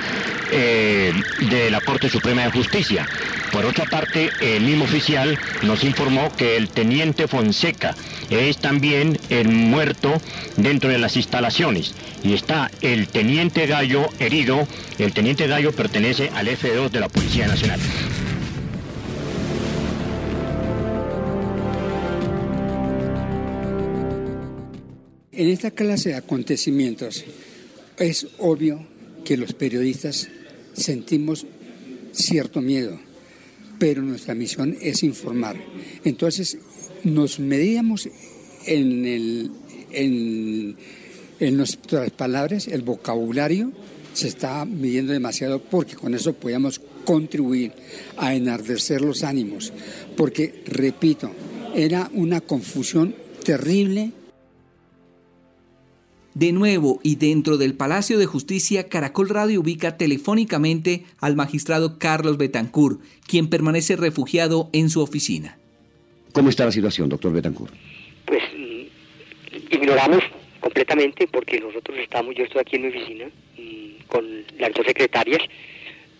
eh, 0.52 1.12
de 1.50 1.70
la 1.70 1.80
Corte 1.80 2.08
Suprema 2.08 2.42
de 2.42 2.50
Justicia. 2.50 3.06
Por 3.52 3.66
otra 3.66 3.84
parte, 3.84 4.30
el 4.40 4.62
mismo 4.62 4.84
oficial 4.84 5.38
nos 5.62 5.82
informó 5.82 6.34
que 6.36 6.56
el 6.56 6.68
teniente 6.68 7.26
Fonseca 7.26 7.96
es 8.30 8.58
también 8.58 9.18
el 9.28 9.48
muerto 9.48 10.20
dentro 10.56 10.90
de 10.90 10.98
las 10.98 11.16
instalaciones 11.16 11.94
y 12.22 12.34
está 12.34 12.70
el 12.80 13.08
teniente 13.08 13.66
Gallo 13.66 14.08
herido. 14.20 14.68
El 14.98 15.12
teniente 15.12 15.48
Gallo 15.48 15.72
pertenece 15.72 16.30
al 16.34 16.46
F2 16.46 16.90
de 16.90 17.00
la 17.00 17.08
Policía 17.08 17.48
Nacional. 17.48 17.80
En 25.32 25.48
esta 25.48 25.70
clase 25.70 26.10
de 26.10 26.16
acontecimientos 26.16 27.24
es 27.96 28.26
obvio 28.38 28.86
que 29.24 29.36
los 29.36 29.54
periodistas 29.54 30.28
sentimos 30.72 31.46
cierto 32.12 32.60
miedo, 32.60 32.98
pero 33.78 34.02
nuestra 34.02 34.34
misión 34.34 34.76
es 34.80 35.02
informar. 35.02 35.56
Entonces 36.04 36.58
nos 37.04 37.40
medíamos 37.40 38.08
en, 38.66 39.06
el, 39.06 39.50
en, 39.90 40.76
en 41.38 41.56
nuestras 41.56 42.10
palabras, 42.10 42.68
el 42.68 42.82
vocabulario 42.82 43.72
se 44.12 44.28
está 44.28 44.64
midiendo 44.64 45.12
demasiado 45.12 45.62
porque 45.62 45.94
con 45.94 46.14
eso 46.14 46.32
podíamos 46.34 46.80
contribuir 47.04 47.72
a 48.16 48.34
enardecer 48.34 49.00
los 49.00 49.22
ánimos, 49.24 49.72
porque, 50.16 50.62
repito, 50.66 51.30
era 51.74 52.10
una 52.14 52.40
confusión 52.40 53.14
terrible 53.44 54.12
de 56.34 56.52
nuevo 56.52 57.00
y 57.02 57.16
dentro 57.16 57.56
del 57.56 57.74
Palacio 57.74 58.18
de 58.18 58.26
Justicia, 58.26 58.88
Caracol 58.88 59.28
Radio 59.28 59.60
ubica 59.60 59.96
telefónicamente 59.96 61.04
al 61.20 61.36
magistrado 61.36 61.98
Carlos 61.98 62.38
Betancourt, 62.38 63.00
quien 63.26 63.48
permanece 63.48 63.96
refugiado 63.96 64.70
en 64.72 64.90
su 64.90 65.02
oficina. 65.02 65.58
¿Cómo 66.32 66.50
está 66.50 66.64
la 66.64 66.72
situación, 66.72 67.08
doctor 67.08 67.32
Betancourt? 67.32 67.74
Pues 68.24 68.42
ignoramos 69.70 70.22
completamente 70.60 71.26
porque 71.26 71.58
nosotros 71.60 71.98
estamos, 71.98 72.34
yo 72.36 72.44
estoy 72.44 72.60
aquí 72.60 72.76
en 72.76 72.82
mi 72.82 72.88
oficina 72.88 73.26
mm, 73.58 74.06
con 74.06 74.24
las 74.58 74.72
dos 74.72 74.86
secretarias, 74.86 75.42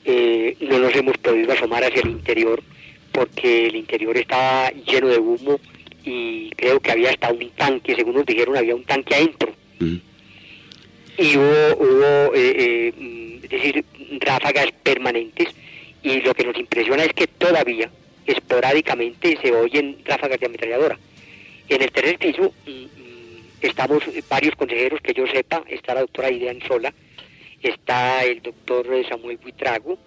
eh, 0.04 0.56
no 0.60 0.78
nos 0.78 0.94
hemos 0.96 1.16
podido 1.18 1.52
asomar 1.52 1.84
hacia 1.84 2.02
el 2.02 2.10
interior 2.10 2.62
porque 3.12 3.66
el 3.66 3.76
interior 3.76 4.16
estaba 4.16 4.70
lleno 4.70 5.08
de 5.08 5.18
humo 5.18 5.60
y 6.04 6.50
creo 6.50 6.80
que 6.80 6.90
había 6.90 7.10
hasta 7.10 7.30
un 7.30 7.50
tanque, 7.50 7.94
según 7.94 8.14
nos 8.14 8.26
dijeron, 8.26 8.56
había 8.56 8.74
un 8.74 8.84
tanque 8.84 9.14
adentro 9.14 9.59
y 9.80 11.36
hubo, 11.36 11.76
hubo 11.78 12.34
eh, 12.34 12.54
eh, 12.56 13.40
es 13.42 13.50
decir, 13.50 13.84
ráfagas 14.20 14.68
permanentes 14.82 15.48
y 16.02 16.20
lo 16.20 16.34
que 16.34 16.44
nos 16.44 16.56
impresiona 16.56 17.04
es 17.04 17.12
que 17.12 17.26
todavía 17.26 17.90
esporádicamente 18.26 19.38
se 19.42 19.52
oyen 19.52 19.98
ráfagas 20.04 20.40
de 20.40 20.46
ametralladora. 20.46 20.98
En 21.68 21.82
el 21.82 21.90
tercer 21.90 22.18
piso 22.18 22.54
mm, 22.66 22.70
mm, 22.70 23.42
estamos 23.60 24.02
varios 24.28 24.54
consejeros 24.54 25.00
que 25.00 25.14
yo 25.14 25.26
sepa, 25.26 25.62
está 25.68 25.94
la 25.94 26.00
doctora 26.02 26.30
Idea 26.30 26.54
Sola, 26.66 26.92
está 27.62 28.24
el 28.24 28.40
doctor 28.42 28.86
Samuel 29.08 29.38
Buitrago, 29.38 29.98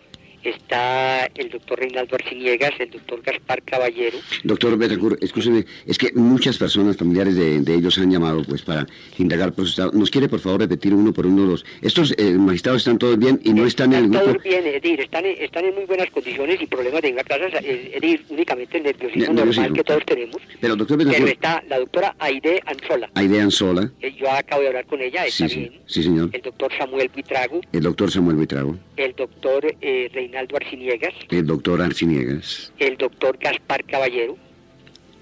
está 0.44 1.26
el 1.36 1.50
doctor 1.50 1.80
Reinaldo 1.80 2.16
Arciniegas, 2.16 2.72
el 2.80 2.92
doctor 2.92 3.22
Gaspar 3.22 3.62
Caballero. 3.64 4.18
Doctor 4.44 4.78
Betancourt, 4.78 5.24
escúcheme, 5.24 5.66
es 5.86 5.98
que 5.98 6.12
muchas 6.14 6.58
personas 6.58 6.98
familiares 6.98 7.36
de, 7.36 7.74
ellos 7.74 7.98
han 7.98 8.12
llamado 8.12 8.44
pues 8.44 8.62
para 8.62 8.86
indagar 9.18 9.54
por 9.54 9.66
su 9.66 9.72
estado. 9.72 9.92
¿Nos 9.94 10.10
quiere 10.10 10.30
por 10.30 10.40
favor 10.40 10.62
repetir 10.62 10.94
uno 10.94 11.14
por 11.14 11.26
uno 11.26 11.46
los... 11.46 11.66
Estos 11.82 12.14
eh, 12.18 12.34
magistrados 12.34 12.82
están 12.82 12.98
todos 12.98 13.18
bien 13.18 13.40
y 13.44 13.54
no 13.54 13.66
están, 13.66 13.94
en 13.94 14.06
el 14.06 14.10
grupo... 14.10 14.26
Todos 14.26 14.44
bien, 14.44 14.66
Edir, 14.66 15.02
están, 15.02 15.26
están 15.26 15.66
en 15.66 15.76
muy 15.76 15.86
buenas 15.86 16.10
condiciones 16.12 16.62
y 16.62 16.68
problemas 16.68 17.02
de 17.02 17.10
venga 17.10 17.24
clases, 17.24 17.54
Edir, 17.64 18.24
únicamente 18.30 18.78
el 18.78 18.84
nerviosismo 18.84 19.34
normal 19.34 19.74
que 19.74 19.84
todos 19.84 20.06
tenemos. 20.06 20.38
Pero 20.60 20.76
doctor 20.76 20.98
Betancourt... 20.98 21.24
Pero 21.24 21.34
está 21.34 21.64
la 21.68 21.80
doctora 21.80 22.16
Aide 22.20 22.62
Anzola. 22.66 23.10
Aide 23.16 23.42
Anzola. 23.42 23.92
Eh, 24.02 24.14
yo 24.20 24.30
acabo 24.30 24.62
de 24.62 24.68
hablar 24.68 24.86
con 24.86 25.02
ella, 25.02 25.26
está 25.26 25.48
sí, 25.48 25.60
bien. 25.60 25.82
Sí, 25.86 26.04
señor. 26.04 26.30
El 26.34 26.42
doctor 26.42 26.72
Samuel 26.78 27.10
Buitrago. 27.14 27.62
El 27.72 27.84
doctor 27.84 28.12
Samuel 28.12 28.36
Buitrago. 28.36 28.78
El 28.98 29.16
doctor 29.16 29.74
eh, 29.82 30.10
Reinaldo 30.14 30.33
Arciniegas. 30.36 31.14
El 31.30 31.46
doctor 31.48 31.82
Arciniegas. 31.82 32.74
El 32.80 32.98
doctor 32.98 33.38
Gaspar 33.40 33.84
Caballero. 33.86 34.38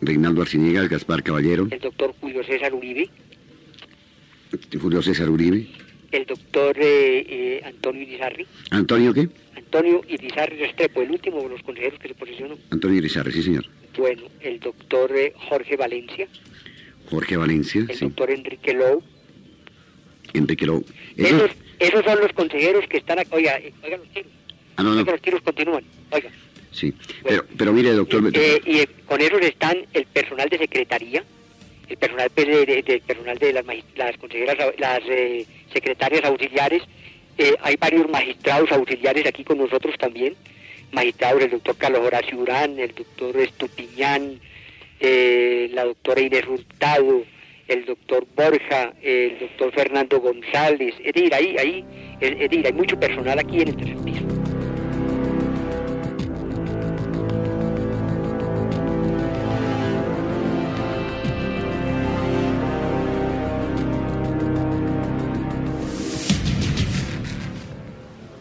Reinaldo 0.01 0.41
Arciniegas, 0.41 0.89
Gaspar 0.89 1.23
Caballero. 1.23 1.67
El 1.69 1.79
doctor 1.79 2.13
Julio 2.19 2.43
César 2.43 2.73
Uribe. 2.73 3.09
Julio 4.79 5.01
César 5.01 5.29
Uribe. 5.29 5.67
El 6.11 6.25
doctor 6.25 6.75
eh, 6.77 7.25
eh, 7.29 7.61
Antonio 7.63 8.01
Irizarri. 8.01 8.45
¿Antonio 8.71 9.13
qué? 9.13 9.29
Antonio 9.55 10.01
Irizarri 10.07 10.57
Restrepo, 10.57 11.01
el 11.01 11.11
último 11.11 11.41
de 11.43 11.49
los 11.49 11.63
consejeros 11.63 11.99
que 11.99 12.09
se 12.09 12.15
posicionó. 12.15 12.57
Antonio 12.69 12.97
Irizarri, 12.97 13.31
sí, 13.31 13.43
señor. 13.43 13.65
Bueno, 13.97 14.23
el 14.41 14.59
doctor 14.59 15.11
eh, 15.15 15.33
Jorge 15.49 15.77
Valencia. 15.77 16.27
Jorge 17.09 17.37
Valencia, 17.37 17.81
El 17.87 17.95
sí. 17.95 18.05
doctor 18.05 18.31
Enrique 18.31 18.73
Lowe. 18.73 19.03
Enrique 20.33 20.65
Lowe. 20.65 20.83
Esos, 21.15 21.51
esos 21.79 22.03
son 22.03 22.19
los 22.19 22.33
consejeros 22.33 22.85
que 22.87 22.97
están 22.97 23.19
aquí. 23.19 23.29
Oiga, 23.33 23.59
oiga 23.83 23.97
los 23.97 24.09
tiros. 24.09 24.31
Ah, 24.81 24.83
no, 24.83 24.95
no. 24.95 25.03
Los 25.03 25.21
tiros 25.21 25.41
continúan. 25.41 25.83
Oiga. 26.11 26.29
Sí. 26.71 26.93
Pero, 27.23 27.45
pero 27.57 27.73
mire, 27.73 27.91
doctor... 27.91 28.23
Eh, 28.33 28.61
y 28.65 28.79
eh, 28.79 28.87
con 29.05 29.21
esos 29.21 29.41
están 29.41 29.77
el 29.93 30.05
personal 30.05 30.49
de 30.49 30.57
secretaría, 30.57 31.23
el 31.89 31.97
personal 31.97 32.29
pues, 32.33 32.47
de, 32.47 32.65
de- 32.65 32.81
de- 32.81 33.01
personal 33.01 33.37
de 33.37 33.53
las, 33.53 33.65
las 33.95 34.17
consejeras, 34.17 34.57
las 34.79 34.99
eh, 35.07 35.45
secretarias 35.73 36.23
auxiliares. 36.23 36.83
Eh, 37.37 37.55
hay 37.61 37.75
varios 37.77 38.09
magistrados 38.09 38.71
auxiliares 38.71 39.25
aquí 39.27 39.43
con 39.43 39.57
nosotros 39.57 39.95
también. 39.99 40.35
Magistrados, 40.91 41.43
el 41.43 41.51
doctor 41.51 41.75
Carlos 41.77 42.01
Horacio 42.05 42.37
Urán, 42.39 42.79
el 42.79 42.93
doctor 42.95 43.37
Estupiñán, 43.37 44.39
la 44.99 45.85
doctora 45.85 46.21
Inés 46.21 46.43
Hurtado, 46.47 47.23
el 47.67 47.85
doctor 47.85 48.25
Borja, 48.35 48.93
el 49.01 49.39
doctor 49.39 49.71
Fernando 49.73 50.19
González. 50.19 50.93
Es 51.03 51.13
decir, 51.13 51.33
ahí, 51.33 51.55
ahí, 51.57 51.85
es, 52.19 52.37
decir, 52.37 52.65
hay 52.65 52.73
mucho 52.73 52.99
personal 52.99 53.39
aquí 53.39 53.61
en 53.61 53.69
el 53.69 53.75
tercer 53.77 53.97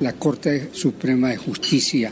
La 0.01 0.15
Corte 0.15 0.71
Suprema 0.73 1.29
de 1.29 1.37
Justicia, 1.37 2.11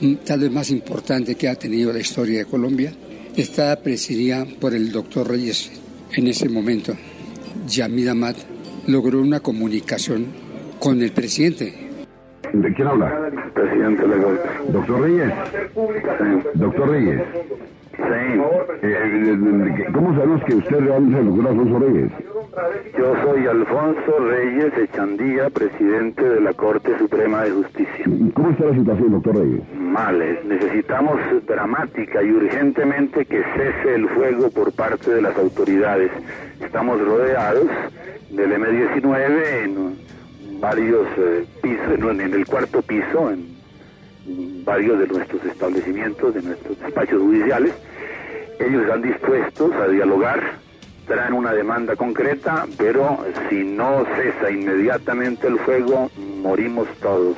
mm, 0.00 0.14
tal 0.24 0.40
vez 0.40 0.50
más 0.50 0.70
importante 0.70 1.34
que 1.34 1.48
ha 1.48 1.54
tenido 1.54 1.92
la 1.92 1.98
historia 1.98 2.38
de 2.38 2.44
Colombia, 2.46 2.92
está 3.36 3.76
presidida 3.82 4.46
por 4.58 4.74
el 4.74 4.90
doctor 4.90 5.28
Reyes. 5.28 5.70
En 6.14 6.28
ese 6.28 6.48
momento, 6.48 6.94
Yamid 7.66 8.08
Amat 8.08 8.36
logró 8.86 9.20
una 9.20 9.40
comunicación 9.40 10.28
con 10.78 11.02
el 11.02 11.12
presidente. 11.12 11.74
¿De 12.54 12.72
quién 12.72 12.88
habla? 12.88 13.30
Presidente 13.52 14.08
de. 14.08 14.72
Doctor 14.72 15.00
Reyes. 15.02 15.32
Doctor 16.54 16.88
Reyes. 16.88 17.20
Sí. 17.96 18.02
Eh, 18.82 19.86
¿Cómo 19.92 20.14
sabemos 20.14 20.44
que 20.44 20.54
usted 20.54 20.80
realmente 20.80 21.22
doctor 21.22 21.48
Alfonso 21.48 21.78
Reyes? 21.78 22.12
Yo 22.98 23.14
soy 23.22 23.46
Alfonso 23.46 24.18
Reyes 24.18 24.76
Echandía, 24.76 25.48
presidente 25.48 26.22
de 26.22 26.40
la 26.40 26.52
Corte 26.52 26.96
Suprema 26.98 27.44
de 27.44 27.52
Justicia. 27.52 28.04
¿Cómo 28.34 28.50
está 28.50 28.66
la 28.66 28.74
situación, 28.74 29.12
doctor 29.12 29.36
Reyes? 29.36 29.62
Mal, 29.74 30.20
eh, 30.20 30.40
necesitamos 30.44 31.18
dramática 31.46 32.22
y 32.22 32.30
urgentemente 32.32 33.24
que 33.24 33.42
cese 33.42 33.94
el 33.94 34.08
fuego 34.10 34.50
por 34.50 34.72
parte 34.72 35.14
de 35.14 35.22
las 35.22 35.36
autoridades. 35.38 36.10
Estamos 36.60 37.00
rodeados 37.00 37.66
del 38.30 38.52
M-19 38.52 39.64
en 39.64 40.60
varios 40.60 41.06
eh, 41.16 41.46
pisos, 41.62 41.98
no, 41.98 42.10
en 42.10 42.20
el 42.20 42.46
cuarto 42.46 42.82
piso, 42.82 43.30
en 43.30 43.55
varios 44.64 44.98
de 44.98 45.06
nuestros 45.06 45.44
establecimientos, 45.44 46.34
de 46.34 46.42
nuestros 46.42 46.78
despachos 46.80 47.20
judiciales. 47.20 47.72
Ellos 48.58 48.82
están 48.82 49.02
dispuestos 49.02 49.72
a 49.72 49.88
dialogar, 49.88 50.58
traen 51.06 51.34
una 51.34 51.52
demanda 51.52 51.94
concreta, 51.96 52.66
pero 52.76 53.18
si 53.48 53.64
no 53.64 54.04
cesa 54.16 54.50
inmediatamente 54.50 55.46
el 55.46 55.58
fuego, 55.60 56.10
morimos 56.42 56.88
todos. 57.00 57.36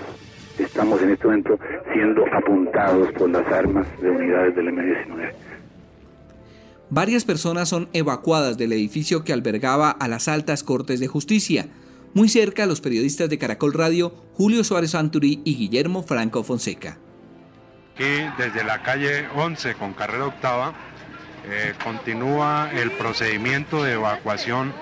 Estamos 0.59 1.01
en 1.03 1.11
este 1.11 1.27
momento 1.27 1.59
siendo 1.93 2.25
apuntados 2.33 3.13
por 3.13 3.31
las 3.31 3.47
armas 3.53 3.87
de 4.01 4.11
unidades 4.11 4.57
del 4.57 4.69
M-19. 4.69 5.33
Varias 6.91 7.25
personas 7.25 7.69
son 7.69 7.89
evacuadas 7.93 8.57
del 8.57 8.73
edificio 8.73 9.23
que 9.23 9.33
albergaba 9.33 9.91
a 9.91 10.09
las 10.09 10.27
altas 10.27 10.63
cortes 10.65 11.01
de 11.01 11.07
justicia. 11.07 11.67
Muy 12.15 12.29
cerca, 12.29 12.67
los 12.67 12.81
periodistas 12.81 13.29
de 13.29 13.39
Caracol 13.39 13.73
Radio, 13.75 14.15
Julio 14.35 14.65
Suárez 14.65 14.93
Santuri 14.93 15.41
y 15.45 15.55
Guillermo 15.57 16.03
Franco 16.03 16.43
Fonseca. 16.43 16.99
Aquí 17.95 18.25
desde 18.39 18.65
la 18.65 18.83
calle 18.83 19.27
11 19.35 19.75
con 19.75 19.93
carrera 19.93 20.27
octava 20.27 20.73
eh, 21.51 21.75
continúa 21.83 22.71
el 22.73 22.91
procedimiento 22.93 23.83
de 23.83 23.95
evacuación 23.95 24.73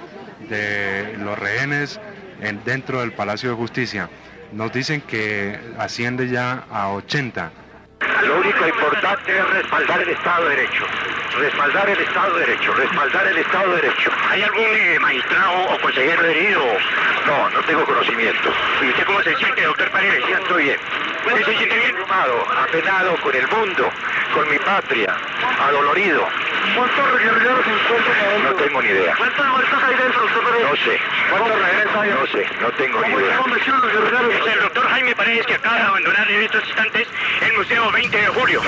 de 0.48 1.16
los 1.18 1.38
rehenes 1.38 1.98
en- 2.40 2.62
dentro 2.64 3.00
del 3.00 3.12
Palacio 3.12 3.50
de 3.50 3.56
Justicia. 3.56 4.08
Nos 4.52 4.72
dicen 4.72 5.00
que 5.00 5.58
asciende 5.78 6.28
ya 6.28 6.64
a 6.70 6.90
80. 6.90 7.52
Lo 8.26 8.38
único 8.40 8.66
importante 8.68 9.36
es 9.38 9.50
respaldar 9.50 10.02
el 10.02 10.08
Estado 10.10 10.48
de 10.48 10.56
Derecho. 10.56 10.84
Respaldar 11.36 11.90
el 11.90 12.00
Estado 12.00 12.34
de 12.34 12.46
Derecho, 12.46 12.72
respaldar 12.72 13.26
el 13.26 13.36
Estado 13.36 13.74
de 13.74 13.82
Derecho. 13.82 14.10
¿Hay 14.30 14.42
algún 14.42 14.74
eh, 14.74 14.98
magistrado 14.98 15.64
o 15.68 15.78
consejero 15.80 16.24
herido? 16.24 16.62
No, 17.26 17.50
no 17.50 17.60
tengo 17.64 17.84
conocimiento. 17.84 18.50
¿Y 18.80 18.88
usted 18.88 19.04
cómo 19.04 19.22
se 19.22 19.36
siente, 19.36 19.62
doctor 19.62 19.90
Paredes? 19.90 20.24
Ya 20.30 20.38
estoy 20.38 20.64
bien. 20.64 20.78
¿Usted 21.26 21.44
se 21.44 21.56
siente 21.58 21.76
bien? 21.76 21.90
Abrumado, 21.94 22.46
apenado 22.58 23.16
con 23.16 23.34
el 23.34 23.46
mundo, 23.48 23.90
con 24.32 24.48
mi 24.48 24.58
patria, 24.60 25.14
adolorido. 25.60 26.26
¿Cuántos 26.74 27.20
guerrilleros 27.20 27.64
se 27.64 27.70
encuentran 27.70 28.18
adentro? 28.18 28.50
No 28.50 28.56
tengo 28.56 28.82
ni 28.82 28.88
idea. 28.88 29.14
¿Cuántos 29.18 29.46
muertos 29.46 29.82
hay 29.82 29.94
dentro, 29.94 30.22
doctor 30.22 30.44
Paredes? 30.44 30.70
No 30.70 30.76
sé. 30.76 31.00
¿Cuántos 31.30 31.62
rehenes 31.62 31.96
hay? 31.96 32.10
No 32.10 32.26
sé, 32.28 32.46
no 32.60 32.70
tengo 32.72 33.00
ni 33.02 33.12
idea. 33.12 33.36
¿Cómo 33.36 33.56
están 33.56 33.80
los 33.82 33.92
guerrilleros? 33.92 34.34
Es 34.34 34.54
el 34.54 34.60
doctor 34.60 34.88
Jaime 34.88 35.14
Paredes 35.14 35.46
que 35.46 35.54
acaba 35.54 35.76
de 35.76 35.82
abandonar 35.82 36.30
en 36.30 36.42
estos 36.42 36.66
instantes 36.66 37.08
el 37.42 37.52
Museo 37.58 37.92
20 37.92 38.16
de 38.16 38.26
Julio. 38.28 38.62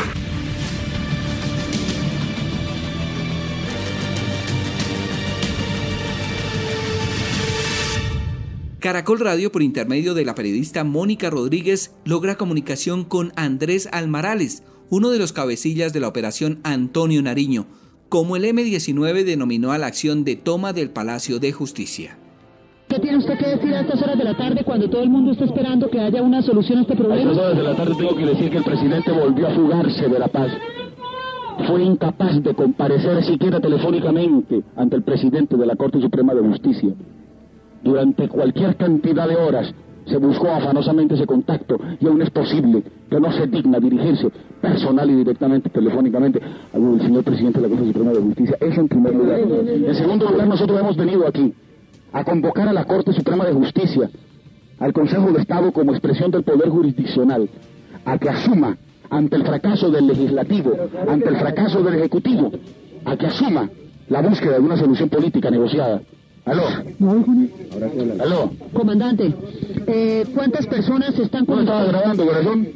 Caracol 8.88 9.20
Radio, 9.20 9.52
por 9.52 9.60
intermedio 9.62 10.14
de 10.14 10.24
la 10.24 10.34
periodista 10.34 10.82
Mónica 10.82 11.28
Rodríguez, 11.28 11.94
logra 12.06 12.36
comunicación 12.36 13.04
con 13.04 13.32
Andrés 13.36 13.86
Almarales, 13.92 14.62
uno 14.88 15.10
de 15.10 15.18
los 15.18 15.34
cabecillas 15.34 15.92
de 15.92 16.00
la 16.00 16.08
operación 16.08 16.58
Antonio 16.62 17.20
Nariño, 17.20 17.66
como 18.08 18.34
el 18.34 18.46
M-19 18.46 19.24
denominó 19.24 19.72
a 19.72 19.78
la 19.78 19.88
acción 19.88 20.24
de 20.24 20.36
toma 20.36 20.72
del 20.72 20.88
Palacio 20.88 21.38
de 21.38 21.52
Justicia. 21.52 22.16
¿Qué 22.88 22.98
tiene 22.98 23.18
usted 23.18 23.36
que 23.36 23.48
decir 23.48 23.74
a 23.74 23.82
estas 23.82 24.00
horas 24.00 24.16
de 24.16 24.24
la 24.24 24.34
tarde 24.34 24.64
cuando 24.64 24.88
todo 24.88 25.02
el 25.02 25.10
mundo 25.10 25.32
está 25.32 25.44
esperando 25.44 25.90
que 25.90 26.00
haya 26.00 26.22
una 26.22 26.40
solución 26.40 26.78
a 26.78 26.80
este 26.80 26.94
A 26.94 26.96
problema? 26.96 27.30
estas 27.30 27.44
horas 27.44 27.58
de 27.58 27.64
la 27.64 27.76
tarde 27.76 27.94
tengo 27.94 28.16
que 28.16 28.24
decir 28.24 28.50
que 28.50 28.56
el 28.56 28.64
presidente 28.64 29.12
volvió 29.12 29.48
a 29.48 29.54
fugarse 29.54 30.08
de 30.08 30.18
la 30.18 30.28
paz. 30.28 30.50
Fue 31.66 31.82
incapaz 31.82 32.42
de 32.42 32.54
comparecer 32.54 33.22
siquiera 33.22 33.60
telefónicamente 33.60 34.62
ante 34.76 34.96
el 34.96 35.02
presidente 35.02 35.58
de 35.58 35.66
la 35.66 35.76
Corte 35.76 36.00
Suprema 36.00 36.32
de 36.32 36.40
Justicia. 36.40 36.94
Durante 37.88 38.28
cualquier 38.28 38.76
cantidad 38.76 39.26
de 39.26 39.34
horas 39.34 39.72
se 40.04 40.18
buscó 40.18 40.48
afanosamente 40.50 41.14
ese 41.14 41.24
contacto 41.24 41.80
y 41.98 42.06
aún 42.06 42.20
es 42.20 42.28
posible 42.28 42.82
que 43.08 43.18
no 43.18 43.32
se 43.32 43.46
digna 43.46 43.80
dirigirse 43.80 44.28
personal 44.60 45.10
y 45.10 45.14
directamente 45.14 45.70
telefónicamente 45.70 46.38
al 46.74 47.00
señor 47.00 47.24
presidente 47.24 47.62
de 47.62 47.66
la 47.66 47.74
Corte 47.74 47.90
Suprema 47.90 48.10
de 48.12 48.20
Justicia. 48.20 48.56
Eso 48.60 48.80
en 48.82 48.88
primer 48.88 49.14
lugar. 49.14 49.40
En 49.40 49.94
segundo 49.94 50.28
lugar, 50.30 50.48
nosotros 50.48 50.78
hemos 50.78 50.98
venido 50.98 51.26
aquí 51.26 51.54
a 52.12 52.24
convocar 52.24 52.68
a 52.68 52.74
la 52.74 52.84
Corte 52.84 53.14
Suprema 53.14 53.46
de 53.46 53.54
Justicia, 53.54 54.10
al 54.80 54.92
Consejo 54.92 55.32
de 55.32 55.40
Estado 55.40 55.72
como 55.72 55.92
expresión 55.92 56.30
del 56.30 56.42
poder 56.42 56.68
jurisdiccional, 56.68 57.48
a 58.04 58.18
que 58.18 58.28
asuma 58.28 58.76
ante 59.08 59.36
el 59.36 59.44
fracaso 59.44 59.90
del 59.90 60.08
legislativo, 60.08 60.72
ante 61.08 61.26
el 61.26 61.36
fracaso 61.38 61.82
del 61.82 61.94
ejecutivo, 61.94 62.52
a 63.06 63.16
que 63.16 63.26
asuma 63.28 63.70
la 64.10 64.20
búsqueda 64.20 64.58
de 64.58 64.60
una 64.60 64.76
solución 64.76 65.08
política 65.08 65.50
negociada. 65.50 66.02
¿Aló? 66.48 66.64
¿Aló? 68.20 68.50
Comandante, 68.72 69.34
eh, 69.86 70.24
¿cuántas 70.34 70.66
personas 70.66 71.18
están 71.18 71.44
con 71.44 71.56
No 71.56 71.60
estaba 71.62 71.80
usted? 71.84 71.92
grabando, 71.98 72.26
corazón. 72.26 72.68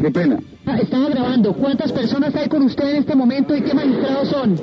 Qué 0.00 0.10
pena. 0.10 0.38
Ah, 0.66 0.78
estaba 0.78 1.08
grabando. 1.08 1.52
¿Cuántas 1.52 1.92
personas 1.92 2.34
hay 2.34 2.48
con 2.48 2.62
usted 2.62 2.88
en 2.90 2.96
este 2.96 3.14
momento 3.14 3.56
y 3.56 3.62
qué 3.62 3.74
magistrados 3.74 4.28
son? 4.28 4.56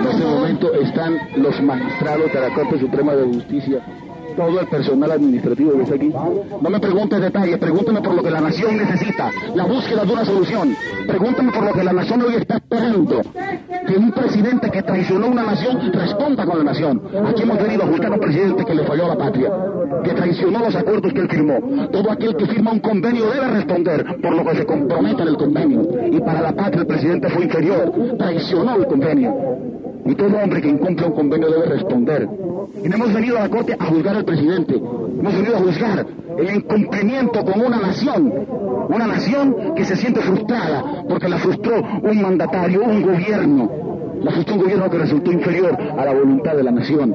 En 0.00 0.06
este 0.10 0.24
momento 0.24 0.72
están 0.74 1.18
los 1.36 1.60
magistrados 1.62 2.32
de 2.32 2.40
la 2.40 2.54
Corte 2.54 2.78
Suprema 2.80 3.14
de 3.14 3.24
Justicia, 3.24 3.80
todo 4.36 4.60
el 4.60 4.66
personal 4.66 5.10
administrativo 5.12 5.72
que 5.72 5.82
está 5.82 5.94
aquí. 5.94 6.12
No 6.60 6.70
me 6.70 6.80
preguntes 6.80 7.20
detalles, 7.20 7.58
pregúntame 7.58 8.00
por 8.00 8.14
lo 8.14 8.22
que 8.22 8.30
la 8.30 8.40
nación 8.40 8.76
necesita, 8.76 9.30
la 9.54 9.64
búsqueda 9.64 10.04
de 10.04 10.12
una 10.12 10.24
solución. 10.24 10.76
Pregúntame 11.06 11.52
por 11.52 11.64
lo 11.64 11.72
que 11.72 11.84
la 11.84 11.92
nación 11.92 12.22
hoy 12.22 12.34
está 12.36 12.56
esperando. 12.56 13.22
que 13.86 13.96
un 13.96 14.12
presidente 14.12 14.70
que 14.70 14.82
traicionó 14.82 15.28
una 15.28 15.42
nación 15.42 15.92
responda 15.92 16.44
con 16.46 16.58
la 16.58 16.64
nación. 16.64 17.02
Aquí 17.26 17.42
hemos 17.42 17.58
venido 17.58 17.82
a 17.82 17.86
buscar 17.86 18.12
a 18.12 18.14
un 18.14 18.20
presidente 18.20 18.64
que 18.64 18.74
le 18.74 18.84
falló 18.84 19.06
a 19.06 19.08
la 19.08 19.18
patria, 19.18 19.50
que 20.04 20.10
traicionó 20.10 20.60
los 20.60 20.74
acuerdos 20.74 21.12
que 21.12 21.20
él 21.20 21.28
firmó. 21.28 21.88
Todo 21.90 22.10
aquel 22.10 22.36
que 22.36 22.46
firma 22.46 22.72
un 22.72 22.80
convenio 22.80 23.26
debe 23.30 23.48
responder 23.48 24.04
por 24.20 24.34
lo 24.34 24.44
que 24.44 24.56
se 24.56 24.66
comprometa 24.66 25.22
en 25.22 25.28
el 25.28 25.36
convenio. 25.36 25.88
Y 26.10 26.20
para 26.20 26.40
la 26.40 26.52
patria 26.52 26.82
el 26.82 26.86
presidente 26.86 27.28
fue 27.30 27.44
inferior, 27.44 27.92
traicionó 28.18 28.76
el 28.76 28.86
convenio. 28.86 29.34
Y 30.06 30.14
todo 30.14 30.36
hombre 30.42 30.60
que 30.62 30.68
incumple 30.68 31.06
un 31.06 31.12
convenio 31.12 31.50
debe 31.50 31.66
responder. 31.66 32.28
Y 32.82 32.88
no 32.88 32.96
hemos 32.96 33.12
venido 33.12 33.36
a 33.36 33.40
la 33.42 33.48
Corte 33.48 33.76
a 33.78 33.84
juzgar 33.84 34.16
al 34.16 34.24
presidente. 34.24 34.74
Hemos 34.74 35.34
venido 35.34 35.56
a 35.56 35.60
juzgar 35.60 36.06
el 36.38 36.54
incumplimiento 36.54 37.44
con 37.44 37.60
una 37.60 37.78
nación. 37.78 38.32
Una 38.88 39.06
nación 39.06 39.74
que 39.74 39.84
se 39.84 39.96
siente 39.96 40.20
frustrada 40.20 41.04
porque 41.08 41.28
la 41.28 41.38
frustró 41.38 41.82
un 42.02 42.22
mandatario, 42.22 42.82
un 42.82 43.02
gobierno. 43.02 43.70
La 44.22 44.30
frustró 44.32 44.54
un 44.54 44.62
gobierno 44.62 44.90
que 44.90 44.98
resultó 44.98 45.32
inferior 45.32 45.76
a 45.98 46.04
la 46.04 46.12
voluntad 46.12 46.56
de 46.56 46.62
la 46.62 46.70
nación. 46.70 47.14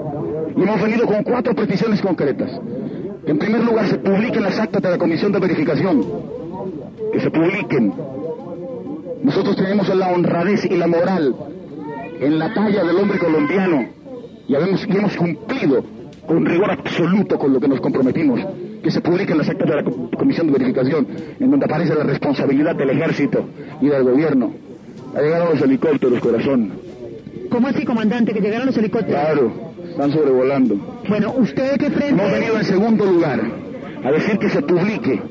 Y 0.55 0.61
hemos 0.61 0.81
venido 0.81 1.05
con 1.05 1.23
cuatro 1.23 1.55
peticiones 1.55 2.01
concretas. 2.01 2.51
Que 3.25 3.31
en 3.31 3.39
primer 3.39 3.63
lugar 3.63 3.87
se 3.87 3.97
publiquen 3.97 4.43
las 4.43 4.59
actas 4.59 4.81
de 4.81 4.89
la 4.89 4.97
Comisión 4.97 5.31
de 5.31 5.39
Verificación. 5.39 6.05
Que 7.11 7.19
se 7.19 7.31
publiquen. 7.31 7.93
Nosotros 9.23 9.55
tenemos 9.55 9.93
la 9.95 10.11
honradez 10.11 10.65
y 10.65 10.77
la 10.77 10.87
moral 10.87 11.35
en 12.19 12.39
la 12.39 12.53
talla 12.53 12.83
del 12.83 12.95
hombre 12.97 13.17
colombiano 13.19 13.94
y, 14.47 14.55
habemos, 14.55 14.85
y 14.87 14.91
hemos 14.91 15.15
cumplido 15.15 15.83
con 16.25 16.45
rigor 16.45 16.71
absoluto 16.71 17.37
con 17.37 17.53
lo 17.53 17.59
que 17.59 17.67
nos 17.67 17.79
comprometimos, 17.81 18.41
que 18.83 18.91
se 18.91 19.01
publiquen 19.01 19.37
las 19.37 19.49
actas 19.49 19.69
de 19.69 19.75
la 19.75 19.83
Comisión 19.83 20.47
de 20.47 20.53
Verificación, 20.53 21.07
en 21.39 21.51
donde 21.51 21.65
aparece 21.65 21.95
la 21.95 22.03
responsabilidad 22.03 22.75
del 22.75 22.91
ejército 22.91 23.45
y 23.81 23.87
del 23.87 24.03
gobierno. 24.03 24.53
Ha 25.15 25.21
llegado 25.21 25.53
los 25.53 25.61
helicópteros, 25.61 26.19
corazón. 26.19 26.71
¿Cómo 27.49 27.67
así, 27.67 27.85
comandante, 27.85 28.33
que 28.33 28.41
llegaron 28.41 28.67
los 28.67 28.77
helicópteros? 28.77 29.21
Claro, 29.21 29.51
están 29.89 30.11
sobrevolando. 30.11 30.75
Bueno, 31.07 31.33
¿usted 31.37 31.77
qué 31.77 31.89
frente? 31.89 32.21
Hemos 32.21 32.31
venido 32.31 32.57
en 32.57 32.65
segundo 32.65 33.05
lugar 33.05 33.39
a 34.03 34.11
decir 34.11 34.37
que 34.37 34.49
se 34.49 34.61
publique 34.61 35.21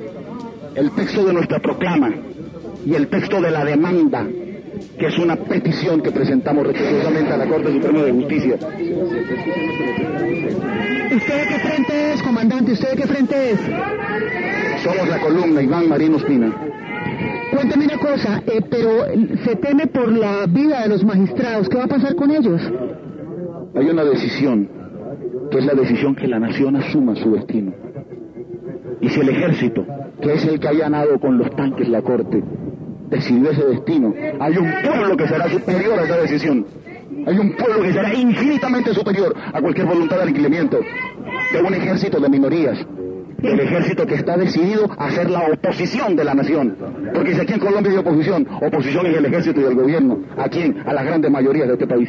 el 0.75 0.91
texto 0.93 1.25
de 1.25 1.33
nuestra 1.33 1.59
proclama 1.59 2.13
y 2.87 2.95
el 2.95 3.09
texto 3.09 3.41
de 3.41 3.51
la 3.51 3.65
demanda 3.65 4.27
que 4.99 5.07
es 5.07 5.19
una 5.19 5.37
petición 5.37 6.01
que 6.01 6.11
presentamos 6.11 6.67
respetuosamente 6.67 7.33
a 7.33 7.37
la 7.37 7.47
Corte 7.47 7.73
Suprema 7.73 8.03
de 8.03 8.13
Justicia. 8.13 8.55
¿Usted 11.15 11.41
de 11.41 11.49
qué 11.49 11.59
frente 11.59 12.13
es, 12.13 12.23
comandante? 12.23 12.73
¿Usted 12.73 12.91
de 12.91 12.97
qué 12.97 13.07
frente 13.07 13.51
es? 13.51 13.61
Somos 14.83 15.09
la 15.09 15.21
columna 15.21 15.63
Iván 15.63 15.89
Marino 15.89 16.17
Espina. 16.17 16.53
Cuéntame 17.53 17.85
una 17.85 17.99
cosa, 17.99 18.43
eh, 18.47 18.61
pero 18.69 19.05
se 19.45 19.57
teme 19.57 19.87
por 19.87 20.11
la 20.13 20.47
vida 20.47 20.83
de 20.83 20.89
los 20.89 21.05
magistrados. 21.05 21.69
¿Qué 21.69 21.77
va 21.77 21.85
a 21.85 21.89
pasar 21.89 22.15
con 22.17 22.31
ellos? 22.31 22.61
Hay 23.77 23.89
una 23.89 24.05
decisión, 24.05 24.69
que 25.51 25.59
es 25.59 25.67
la 25.67 25.75
decisión 25.75 26.15
que 26.15 26.27
la 26.27 26.39
nación 26.39 26.77
asuma 26.77 27.15
su 27.17 27.33
destino. 27.33 27.73
Y 29.01 29.09
si 29.09 29.21
el 29.21 29.29
ejército, 29.29 29.85
que 30.21 30.35
es 30.35 30.45
el 30.47 30.59
que 30.59 30.67
ha 30.67 30.71
allanado 30.71 31.19
con 31.21 31.39
los 31.39 31.51
tanques 31.55 31.89
la 31.89 32.03
corte, 32.03 32.43
decidió 33.09 33.51
ese 33.51 33.65
destino. 33.65 34.15
Hay 34.41 34.57
un 34.57 34.73
pueblo 34.83 35.17
que 35.17 35.29
será 35.29 35.49
superior 35.49 35.99
a 35.99 36.05
esa 36.05 36.17
decisión. 36.17 36.67
Hay 37.27 37.39
un 37.39 37.53
pueblo 37.57 37.83
que 37.83 37.93
será 37.93 38.13
infinitamente 38.15 38.93
superior 38.93 39.35
a 39.53 39.61
cualquier 39.61 39.87
voluntad 39.87 40.17
de 40.17 40.23
aniquilamiento 40.25 40.81
de 41.53 41.63
un 41.63 41.75
ejército 41.75 42.21
de 42.21 42.29
minorías. 42.29 42.79
El 43.43 43.61
ejército 43.61 44.07
que 44.07 44.15
está 44.15 44.39
decidido 44.39 44.91
a 44.97 45.11
ser 45.11 45.31
la 45.31 45.41
oposición 45.41 46.17
de 46.17 46.25
la 46.25 46.35
nación. 46.35 46.77
Porque 47.13 47.35
si 47.35 47.41
aquí 47.41 47.53
en 47.53 47.61
Colombia 47.61 47.93
hay 47.93 47.99
oposición, 47.99 48.49
oposición 48.63 49.07
es 49.07 49.17
el 49.19 49.27
ejército 49.27 49.61
y 49.61 49.65
el 49.65 49.75
gobierno. 49.75 50.19
¿A 50.39 50.49
quién? 50.49 50.83
A 50.87 50.95
las 50.95 51.05
grandes 51.05 51.31
mayorías 51.31 51.67
de 51.67 51.75
este 51.75 51.87
país. 51.87 52.09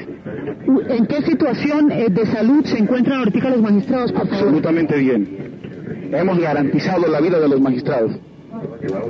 ¿En 0.87 1.05
qué 1.07 1.21
situación 1.23 1.91
eh, 1.91 2.07
de 2.09 2.25
salud 2.25 2.63
se 2.63 2.77
encuentran 2.77 3.19
ahorita 3.19 3.49
los 3.49 3.61
magistrados? 3.61 4.13
Absolutamente 4.15 4.97
bien. 4.97 6.09
Hemos 6.13 6.39
garantizado 6.39 7.07
la 7.07 7.19
vida 7.19 7.39
de 7.39 7.49
los 7.49 7.59
magistrados. 7.59 8.11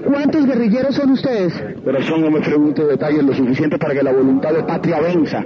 ¿Cuántos 0.06 0.46
guerrilleros 0.46 0.96
son 0.96 1.12
ustedes? 1.12 1.54
Pero 1.84 2.02
son, 2.04 2.22
no 2.22 2.32
me 2.32 2.42
pregunte 2.42 2.84
detalles, 2.84 3.24
lo 3.24 3.34
suficiente 3.34 3.78
para 3.78 3.94
que 3.94 4.04
la 4.04 4.12
voluntad 4.12 4.54
de 4.54 4.64
patria 4.64 5.00
venza. 5.00 5.44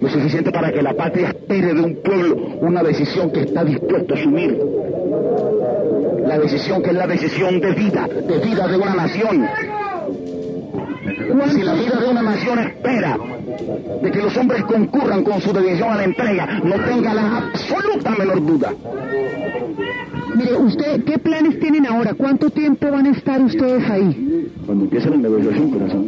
Lo 0.00 0.08
suficiente 0.08 0.50
para 0.50 0.72
que 0.72 0.82
la 0.82 0.94
patria 0.94 1.28
espere 1.28 1.74
de 1.74 1.80
un 1.80 1.96
pueblo 2.02 2.36
una 2.60 2.82
decisión 2.82 3.30
que 3.30 3.42
está 3.42 3.64
dispuesto 3.64 4.14
a 4.14 4.18
asumir. 4.18 4.58
La 6.26 6.38
decisión 6.38 6.82
que 6.82 6.90
es 6.90 6.96
la 6.96 7.06
decisión 7.06 7.60
de 7.60 7.72
vida, 7.72 8.06
de 8.06 8.38
vida 8.38 8.66
de 8.66 8.76
una 8.76 8.94
nación. 8.94 9.46
Si 11.50 11.62
la 11.62 11.74
vida 11.74 12.00
de 12.00 12.08
una 12.08 12.22
nación 12.22 12.58
espera 12.58 13.18
de 14.02 14.10
que 14.10 14.18
los 14.18 14.36
hombres 14.36 14.62
concurran 14.64 15.22
con 15.22 15.40
su 15.40 15.52
decisión 15.52 15.90
a 15.90 15.96
la 15.96 16.04
entrega, 16.04 16.60
no 16.62 16.76
tenga 16.84 17.14
la 17.14 17.36
absoluta 17.38 18.10
menor 18.10 18.44
duda. 18.44 18.72
Mire, 20.34 20.56
usted, 20.56 21.04
¿qué 21.04 21.18
planes 21.18 21.58
tienen 21.60 21.86
ahora? 21.86 22.14
¿Cuánto 22.14 22.50
tiempo 22.50 22.90
van 22.90 23.06
a 23.06 23.10
estar 23.10 23.40
ustedes 23.40 23.88
ahí? 23.88 24.50
Cuando 24.66 24.84
empiece 24.84 25.10
la 25.10 25.16
negociación, 25.16 25.70
corazón. 25.70 26.06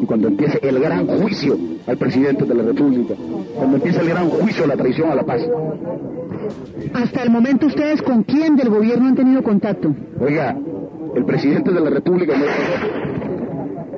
Y 0.00 0.04
cuando 0.04 0.28
empiece 0.28 0.58
el 0.62 0.78
gran 0.78 1.06
juicio 1.06 1.58
al 1.86 1.96
presidente 1.96 2.44
de 2.44 2.54
la 2.54 2.62
República. 2.62 3.14
Cuando 3.56 3.76
empiece 3.76 4.00
el 4.00 4.08
gran 4.08 4.28
juicio 4.28 4.64
a 4.64 4.66
la 4.66 4.76
traición 4.76 5.10
a 5.10 5.14
la 5.14 5.22
paz. 5.24 5.42
Hasta 6.92 7.22
el 7.22 7.30
momento, 7.30 7.66
¿ustedes 7.66 8.02
con 8.02 8.24
quién 8.24 8.56
del 8.56 8.68
gobierno 8.68 9.08
han 9.08 9.14
tenido 9.14 9.42
contacto? 9.42 9.94
Oiga, 10.20 10.56
el 11.14 11.24
presidente 11.24 11.72
de 11.72 11.80
la 11.80 11.90
República 11.90 12.36
no 12.36 13.11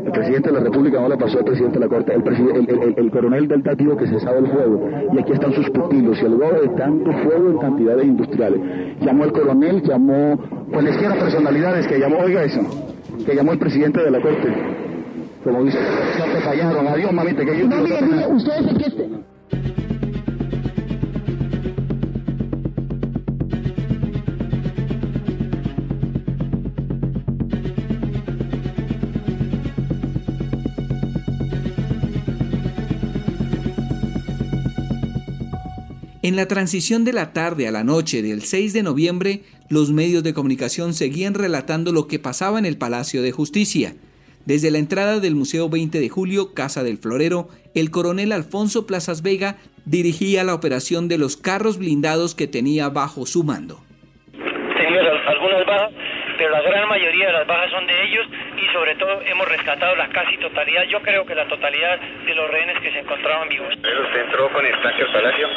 el 0.04 0.12
presidente 0.12 0.48
de 0.50 0.54
la 0.54 0.60
República 0.60 1.00
no 1.00 1.08
le 1.08 1.16
pasó 1.16 1.38
al 1.38 1.44
presidente 1.44 1.78
de 1.78 1.84
la 1.84 1.88
Corte, 1.88 2.12
el, 2.14 3.10
coronel 3.10 3.48
del 3.48 3.62
dijo 3.76 3.96
que 3.96 4.06
cesaba 4.06 4.38
el 4.38 4.46
fuego, 4.46 4.88
y 5.12 5.18
aquí 5.18 5.32
están 5.32 5.52
sus 5.54 5.70
pupilos, 5.70 6.20
y 6.20 6.28
luego 6.28 6.60
de 6.60 6.68
tanto 6.76 7.10
fuego 7.12 7.50
en 7.50 7.58
cantidades 7.58 8.04
industriales. 8.04 8.60
Llamó 9.00 9.24
al 9.24 9.32
coronel, 9.32 9.82
llamó, 9.82 10.38
les 10.82 10.96
quiero 10.98 11.14
personalidades 11.14 11.86
que 11.86 11.98
llamó, 11.98 12.18
oiga 12.18 12.44
eso, 12.44 12.60
que 13.24 13.34
llamó 13.34 13.52
el 13.52 13.58
presidente 13.58 14.02
de 14.02 14.10
la 14.10 14.20
Corte. 14.20 14.48
Como 15.42 15.62
dice, 15.64 15.78
ya 16.18 16.24
te 16.32 16.40
fallaron, 16.40 16.86
adiós 16.86 17.12
mamita, 17.12 17.44
que 17.44 17.58
yo... 17.58 17.68
No, 17.68 17.76
mire, 17.78 18.00
mire, 18.02 18.26
ustedes 18.28 18.94
que... 18.94 19.03
En 36.24 36.36
la 36.36 36.48
transición 36.48 37.04
de 37.04 37.12
la 37.12 37.34
tarde 37.34 37.68
a 37.68 37.70
la 37.70 37.84
noche 37.84 38.22
del 38.22 38.40
6 38.40 38.72
de 38.72 38.82
noviembre, 38.82 39.42
los 39.68 39.90
medios 39.90 40.22
de 40.22 40.32
comunicación 40.32 40.94
seguían 40.94 41.34
relatando 41.34 41.92
lo 41.92 42.08
que 42.08 42.18
pasaba 42.18 42.58
en 42.58 42.64
el 42.64 42.78
Palacio 42.78 43.20
de 43.20 43.30
Justicia. 43.30 43.92
Desde 44.46 44.70
la 44.70 44.78
entrada 44.78 45.20
del 45.20 45.34
Museo 45.34 45.68
20 45.68 46.00
de 46.00 46.08
Julio, 46.08 46.54
Casa 46.54 46.82
del 46.82 46.96
Florero, 46.96 47.50
el 47.74 47.90
coronel 47.90 48.32
Alfonso 48.32 48.86
Plazas 48.86 49.20
Vega 49.20 49.58
dirigía 49.84 50.44
la 50.44 50.54
operación 50.54 51.08
de 51.08 51.18
los 51.18 51.36
carros 51.36 51.76
blindados 51.76 52.34
que 52.34 52.46
tenía 52.46 52.88
bajo 52.88 53.26
su 53.26 53.44
mando. 53.44 53.82
La 56.54 56.62
gran 56.62 56.88
mayoría 56.88 57.26
de 57.26 57.32
las 57.32 57.46
bajas 57.48 57.68
son 57.72 57.84
de 57.84 58.02
ellos 58.04 58.28
y 58.56 58.72
sobre 58.72 58.94
todo 58.94 59.20
hemos 59.26 59.48
rescatado 59.48 59.96
la 59.96 60.06
casi 60.10 60.36
totalidad, 60.36 60.84
yo 60.84 61.02
creo 61.02 61.26
que 61.26 61.34
la 61.34 61.46
totalidad 61.46 61.98
de 61.98 62.32
los 62.32 62.48
rehenes 62.48 62.78
que 62.78 62.92
se 62.92 63.00
encontraban 63.00 63.48
vivos. 63.48 63.74
¿Usted 63.74 64.20
entró 64.20 64.48
con 64.50 64.64
el 64.64 64.80
tanque 64.80 65.02
al 65.02 65.12
palacio? 65.12 65.48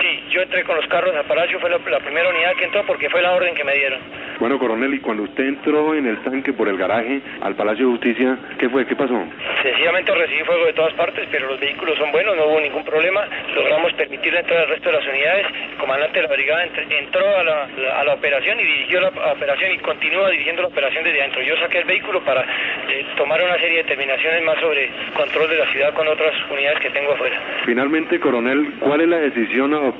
Sí, 0.00 0.24
yo 0.30 0.40
entré 0.40 0.64
con 0.64 0.76
los 0.76 0.86
carros 0.86 1.14
al 1.14 1.26
palacio, 1.26 1.60
fue 1.60 1.68
la, 1.68 1.78
primera 1.78 2.30
unidad 2.30 2.54
que 2.56 2.64
entró 2.64 2.86
porque 2.86 3.10
fue 3.10 3.20
la 3.20 3.32
orden 3.32 3.54
que 3.54 3.64
me 3.64 3.74
dieron. 3.74 4.00
Bueno, 4.38 4.58
coronel, 4.58 4.94
y 4.94 5.00
cuando 5.00 5.24
usted 5.24 5.44
entró 5.44 5.94
en 5.94 6.06
el 6.06 6.16
tanque 6.22 6.54
por 6.54 6.66
el 6.68 6.78
garaje 6.78 7.20
al 7.42 7.54
Palacio 7.54 7.84
de 7.84 7.90
Justicia, 7.92 8.38
¿qué 8.58 8.70
fue? 8.70 8.86
¿Qué 8.86 8.96
pasó? 8.96 9.22
Sencillamente 9.62 10.14
recibí 10.14 10.42
fuego 10.44 10.64
de 10.64 10.72
todas 10.72 10.94
partes, 10.94 11.28
pero 11.30 11.48
los 11.48 11.60
vehículos 11.60 11.98
son 11.98 12.10
buenos, 12.10 12.34
no 12.34 12.46
hubo 12.46 12.60
ningún 12.60 12.82
problema. 12.82 13.20
Logramos 13.54 13.92
permitir 13.92 14.32
la 14.32 14.40
entrada 14.40 14.62
del 14.62 14.70
resto 14.70 14.88
de 14.88 14.96
las 14.96 15.06
unidades. 15.06 15.46
El 15.72 15.76
comandante 15.76 16.22
de 16.22 16.26
la 16.26 16.32
brigada 16.32 16.64
entró 16.64 17.36
a 17.36 17.44
la, 17.44 17.68
a 18.00 18.04
la 18.04 18.14
operación 18.14 18.58
y 18.60 18.64
dirigió 18.64 19.02
la 19.02 19.08
operación 19.08 19.72
y 19.72 19.78
continúa 19.80 20.29
dirigiendo 20.30 20.62
la 20.62 20.68
operación 20.68 21.04
desde 21.04 21.20
adentro. 21.20 21.42
Yo 21.42 21.56
saqué 21.58 21.78
el 21.78 21.84
vehículo 21.84 22.20
para 22.24 22.42
eh, 22.42 23.06
tomar 23.16 23.42
una 23.42 23.54
serie 23.54 23.78
de 23.78 23.82
determinaciones 23.84 24.42
más 24.44 24.58
sobre 24.60 24.90
control 25.14 25.48
de 25.50 25.56
la 25.56 25.66
ciudad 25.72 25.94
con 25.94 26.08
otras 26.08 26.32
unidades 26.50 26.80
que 26.80 26.90
tengo 26.90 27.12
afuera. 27.12 27.36
Finalmente, 27.64 28.18
coronel, 28.20 28.74
¿cuál 28.80 29.00
es 29.00 29.08
la 29.08 29.18
decisión 29.18 29.94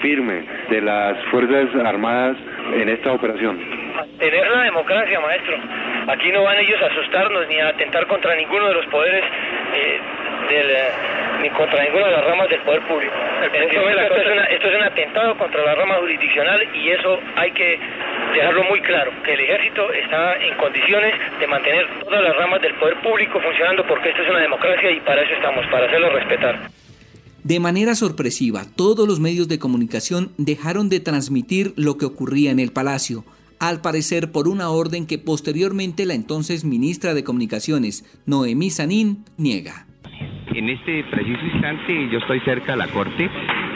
firme 0.00 0.44
de 0.68 0.80
las 0.80 1.18
Fuerzas 1.26 1.68
Armadas 1.84 2.36
en 2.74 2.88
esta 2.88 3.12
operación? 3.12 3.80
tener 4.18 4.50
la 4.50 4.62
democracia, 4.64 5.20
maestro. 5.20 5.56
Aquí 6.08 6.30
no 6.32 6.42
van 6.42 6.58
ellos 6.58 6.80
a 6.82 6.86
asustarnos 6.86 7.48
ni 7.48 7.58
a 7.58 7.68
atentar 7.68 8.06
contra 8.06 8.34
ninguno 8.36 8.68
de 8.68 8.74
los 8.74 8.86
poderes, 8.86 9.24
eh, 9.74 10.00
ni 11.42 11.50
contra 11.50 11.82
ninguna 11.82 12.06
de 12.06 12.12
las 12.12 12.24
ramas 12.24 12.48
del 12.48 12.60
poder 12.60 12.80
público. 12.82 13.14
esto, 13.42 14.68
es 14.68 14.76
un 14.76 14.82
atentado 14.82 15.36
contra 15.36 15.62
la 15.64 15.74
rama 15.74 15.94
jurisdiccional 15.96 16.68
y 16.74 16.90
eso 16.90 17.20
hay 17.36 17.50
que 17.52 17.78
dejarlo 18.34 18.64
muy 18.64 18.80
claro, 18.80 19.12
que 19.24 19.34
el 19.34 19.40
ejército 19.40 19.92
está 19.92 20.36
en 20.36 20.56
condiciones 20.56 21.14
de 21.38 21.46
mantener 21.46 21.86
todas 22.04 22.22
las 22.22 22.36
ramas 22.36 22.62
del 22.62 22.74
poder 22.74 23.00
público 23.00 23.40
funcionando 23.40 23.86
porque 23.86 24.10
esta 24.10 24.22
es 24.22 24.30
una 24.30 24.40
democracia 24.40 24.90
y 24.90 25.00
para 25.00 25.22
eso 25.22 25.34
estamos, 25.34 25.66
para 25.66 25.86
hacerlo 25.86 26.10
respetar. 26.10 26.70
De 27.42 27.58
manera 27.58 27.94
sorpresiva, 27.94 28.64
todos 28.76 29.08
los 29.08 29.18
medios 29.18 29.48
de 29.48 29.58
comunicación 29.58 30.30
dejaron 30.36 30.90
de 30.90 31.00
transmitir 31.00 31.72
lo 31.76 31.96
que 31.96 32.04
ocurría 32.04 32.50
en 32.50 32.60
el 32.60 32.70
palacio, 32.70 33.24
al 33.58 33.80
parecer 33.80 34.30
por 34.30 34.46
una 34.46 34.70
orden 34.70 35.06
que 35.06 35.18
posteriormente 35.18 36.04
la 36.06 36.14
entonces 36.14 36.64
ministra 36.64 37.14
de 37.14 37.24
Comunicaciones, 37.24 38.04
Noemí 38.26 38.70
Sanín, 38.70 39.24
niega. 39.36 39.86
En 40.54 40.68
este 40.68 41.04
preciso 41.04 41.44
instante 41.54 42.08
yo 42.10 42.18
estoy 42.18 42.40
cerca 42.40 42.72
de 42.72 42.78
la 42.78 42.88
corte, 42.88 43.30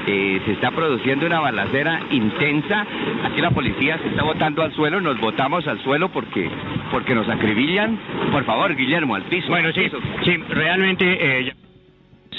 eh, 0.06 0.40
se 0.44 0.52
está 0.52 0.70
produciendo 0.70 1.26
una 1.26 1.40
balacera 1.40 2.00
intensa, 2.10 2.86
aquí 3.24 3.40
la 3.40 3.50
policía 3.50 3.98
se 3.98 4.08
está 4.08 4.22
botando 4.22 4.62
al 4.62 4.72
suelo, 4.72 5.00
nos 5.00 5.18
botamos 5.20 5.66
al 5.66 5.80
suelo 5.82 6.10
porque, 6.10 6.48
porque 6.90 7.14
nos 7.14 7.28
acribillan. 7.28 7.98
Por 8.32 8.44
favor, 8.44 8.74
Guillermo, 8.74 9.14
al 9.14 9.22
piso. 9.24 9.48
Bueno, 9.48 9.72
sí, 9.72 9.90
sí, 10.24 10.36
realmente... 10.48 11.04
Eh, 11.20 11.52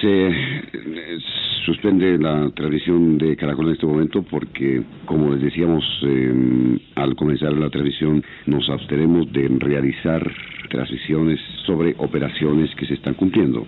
se 0.02 0.28
eh, 0.28 1.18
suspende 1.66 2.18
la 2.18 2.50
transmisión 2.52 3.18
de 3.18 3.36
Caracol 3.36 3.68
en 3.68 3.74
este 3.74 3.86
momento 3.86 4.24
porque, 4.24 4.84
como 5.06 5.32
les 5.34 5.42
decíamos 5.42 5.84
eh, 6.06 6.78
al 6.96 7.16
comenzar 7.16 7.54
la 7.54 7.70
transmisión, 7.70 8.24
nos 8.46 8.70
abstenemos 8.70 9.32
de 9.32 9.48
realizar 9.60 10.22
transmisiones 10.70 11.40
sobre 11.66 11.96
operaciones 11.98 12.74
que 12.76 12.86
se 12.86 12.96
están 12.96 13.14
cumpliendo. 13.14 13.66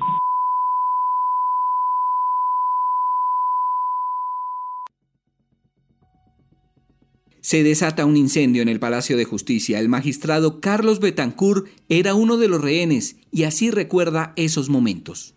Se 7.48 7.64
desata 7.64 8.06
un 8.06 8.18
incendio 8.18 8.62
en 8.62 8.68
el 8.68 8.82
Palacio 8.82 9.16
de 9.16 9.24
Justicia. 9.24 9.80
El 9.80 9.88
magistrado 9.88 10.60
Carlos 10.60 11.00
Betancourt 11.00 11.68
era 11.88 12.14
uno 12.14 12.36
de 12.36 12.50
los 12.50 12.62
rehenes 12.62 13.26
y 13.32 13.46
así 13.46 13.72
recuerda 13.72 14.34
esos 14.36 14.68
momentos. 14.68 15.34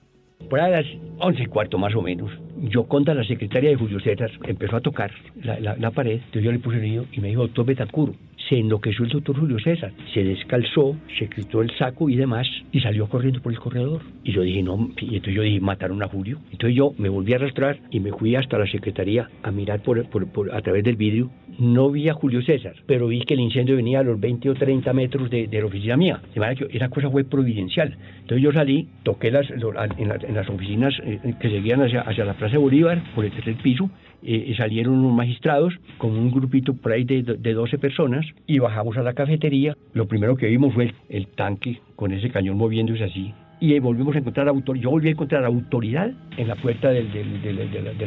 Por 0.49 0.59
ahí 0.59 0.73
a 0.73 0.81
las 0.81 0.87
once 1.21 1.45
y 1.45 1.47
cuarto 1.47 1.79
más 1.79 1.95
o 1.95 2.03
menos, 2.03 2.33
yo 2.63 2.89
contra 2.89 3.15
la 3.15 3.23
secretaria 3.23 3.71
de 3.71 3.77
Julio 3.77 4.01
César 4.01 4.29
empezó 4.43 4.75
a 4.75 4.81
tocar 4.81 5.13
la, 5.37 5.91
pared, 5.93 6.15
entonces 6.15 6.43
yo 6.43 6.51
le 6.51 6.59
puse 6.59 6.79
el 6.79 6.83
niño 6.83 7.07
y 7.13 7.21
me 7.21 7.29
dijo, 7.29 7.43
doctor 7.43 7.65
Betancur, 7.67 8.13
se 8.51 8.59
enloqueció 8.59 9.05
el 9.05 9.13
doctor 9.13 9.39
Julio 9.39 9.59
César, 9.61 9.93
se 10.13 10.25
descalzó, 10.25 10.97
se 11.17 11.29
quitó 11.29 11.63
el 11.63 11.71
saco 11.79 12.11
y 12.11 12.17
demás 12.17 12.49
y 12.73 12.81
salió 12.81 13.09
corriendo 13.09 13.41
por 13.41 13.53
el 13.53 13.61
corredor. 13.61 14.03
Y 14.25 14.33
yo 14.33 14.43
dije, 14.43 14.61
no, 14.61 14.91
y 15.01 15.15
entonces 15.15 15.35
yo 15.35 15.43
dije, 15.43 15.61
mataron 15.61 16.03
a 16.03 16.09
Julio. 16.09 16.39
Entonces 16.51 16.77
yo 16.77 16.93
me 16.99 17.09
volví 17.09 17.33
a 17.33 17.37
arrastrar 17.37 17.79
y 17.91 18.01
me 18.01 18.11
fui 18.11 18.35
hasta 18.35 18.59
la 18.59 18.67
secretaría 18.67 19.31
a 19.45 19.53
mirar 19.53 19.83
por, 19.83 20.05
a 20.53 20.61
través 20.63 20.83
del 20.83 20.97
vidrio. 20.97 21.31
No 21.61 21.91
vi 21.91 22.09
a 22.09 22.15
Julio 22.15 22.43
César, 22.43 22.75
pero 22.87 23.07
vi 23.07 23.21
que 23.21 23.35
el 23.35 23.41
incendio 23.41 23.77
venía 23.77 24.01
a 24.01 24.03
los 24.03 24.19
20 24.19 24.51
o 24.51 24.55
30 24.55 24.93
metros 24.95 25.31
de, 25.31 25.49
la 25.53 25.67
oficina 25.67 25.97
mía. 25.97 26.21
De 26.35 26.41
manera 26.41 26.67
que 26.67 26.77
esa 26.77 26.89
cosa 26.89 27.09
fue 27.09 27.23
providencial. 27.23 27.97
Entonces 28.23 28.43
yo 28.43 28.51
salí, 28.51 28.89
toqué 29.05 29.31
las, 29.31 29.49
en, 29.51 30.35
las 30.35 30.49
oficinas 30.49 30.95
eh, 31.05 31.35
que 31.39 31.51
seguían 31.51 31.83
hacia, 31.83 32.01
hacia 32.01 32.25
la 32.25 32.35
Plaza 32.35 32.59
Bolívar, 32.59 33.01
por 33.15 33.25
el 33.25 33.31
tercer 33.31 33.55
piso, 33.57 33.91
eh, 34.23 34.53
salieron 34.57 34.99
unos 34.99 35.13
magistrados 35.13 35.75
con 35.99 36.11
un 36.11 36.31
grupito 36.31 36.75
por 36.75 36.93
ahí 36.93 37.05
de, 37.05 37.23
de 37.23 37.53
12 37.55 37.79
personas 37.79 38.27
y 38.47 38.59
bajamos 38.59 38.97
a 38.97 39.03
la 39.03 39.15
cafetería. 39.15 39.77
Lo 39.95 40.07
primero 40.07 40.37
que 40.37 40.47
vimos 40.47 40.75
fue 40.75 40.95
el, 41.09 41.27
tanque 41.29 41.81
con 41.97 42.13
ese 42.13 42.31
cañón 42.31 42.57
moviéndose 42.57 43.05
así. 43.05 43.33
Y 43.61 43.79
volvimos 43.79 44.17
a 44.17 44.21
encontrar 44.21 44.49
autoridad, 44.49 44.85
yo 44.85 44.91
volví 44.91 45.09
a 45.09 45.11
encontrar 45.11 45.45
autoridad 45.45 46.11
en 46.39 46.49
la 46.49 46.57
puerta 46.57 46.91
de, 46.91 47.03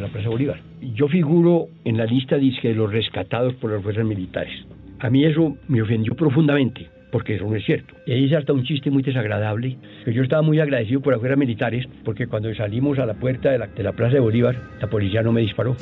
la, 0.00 0.08
Plaza 0.08 0.28
Bolívar. 0.28 0.60
Yo 0.94 1.06
figuro 1.06 1.68
en 1.84 1.96
la 1.96 2.06
lista 2.06 2.36
de 2.36 2.74
los 2.74 2.90
rescatados 2.90 3.54
por 3.54 3.70
las 3.70 3.82
fuerzas 3.82 4.04
militares. 4.04 4.52
A 4.98 5.10
mí 5.10 5.24
eso 5.24 5.56
me 5.68 5.80
ofendió 5.80 6.14
profundamente, 6.16 6.88
porque 7.14 7.36
eso 7.36 7.44
no 7.44 7.54
es 7.54 7.64
cierto. 7.64 7.94
Y 8.06 8.12
ahí 8.12 8.28
salta 8.28 8.52
un 8.52 8.64
chiste 8.64 8.90
muy 8.90 9.04
desagradable, 9.04 9.76
que 10.04 10.12
yo 10.12 10.24
estaba 10.24 10.42
muy 10.42 10.58
agradecido 10.58 11.00
por 11.00 11.12
las 11.12 11.20
fuerzas 11.20 11.38
militares, 11.38 11.86
porque 12.04 12.26
cuando 12.26 12.52
salimos 12.56 12.98
a 12.98 13.06
la 13.06 13.14
puerta 13.14 13.52
de 13.52 13.58
la, 13.58 13.68
de 13.68 13.84
la 13.84 13.92
Plaza 13.92 14.14
de 14.14 14.18
Bolívar, 14.18 14.60
la 14.80 14.90
policía 14.90 15.22
no 15.22 15.30
me 15.30 15.42
disparó. 15.42 15.76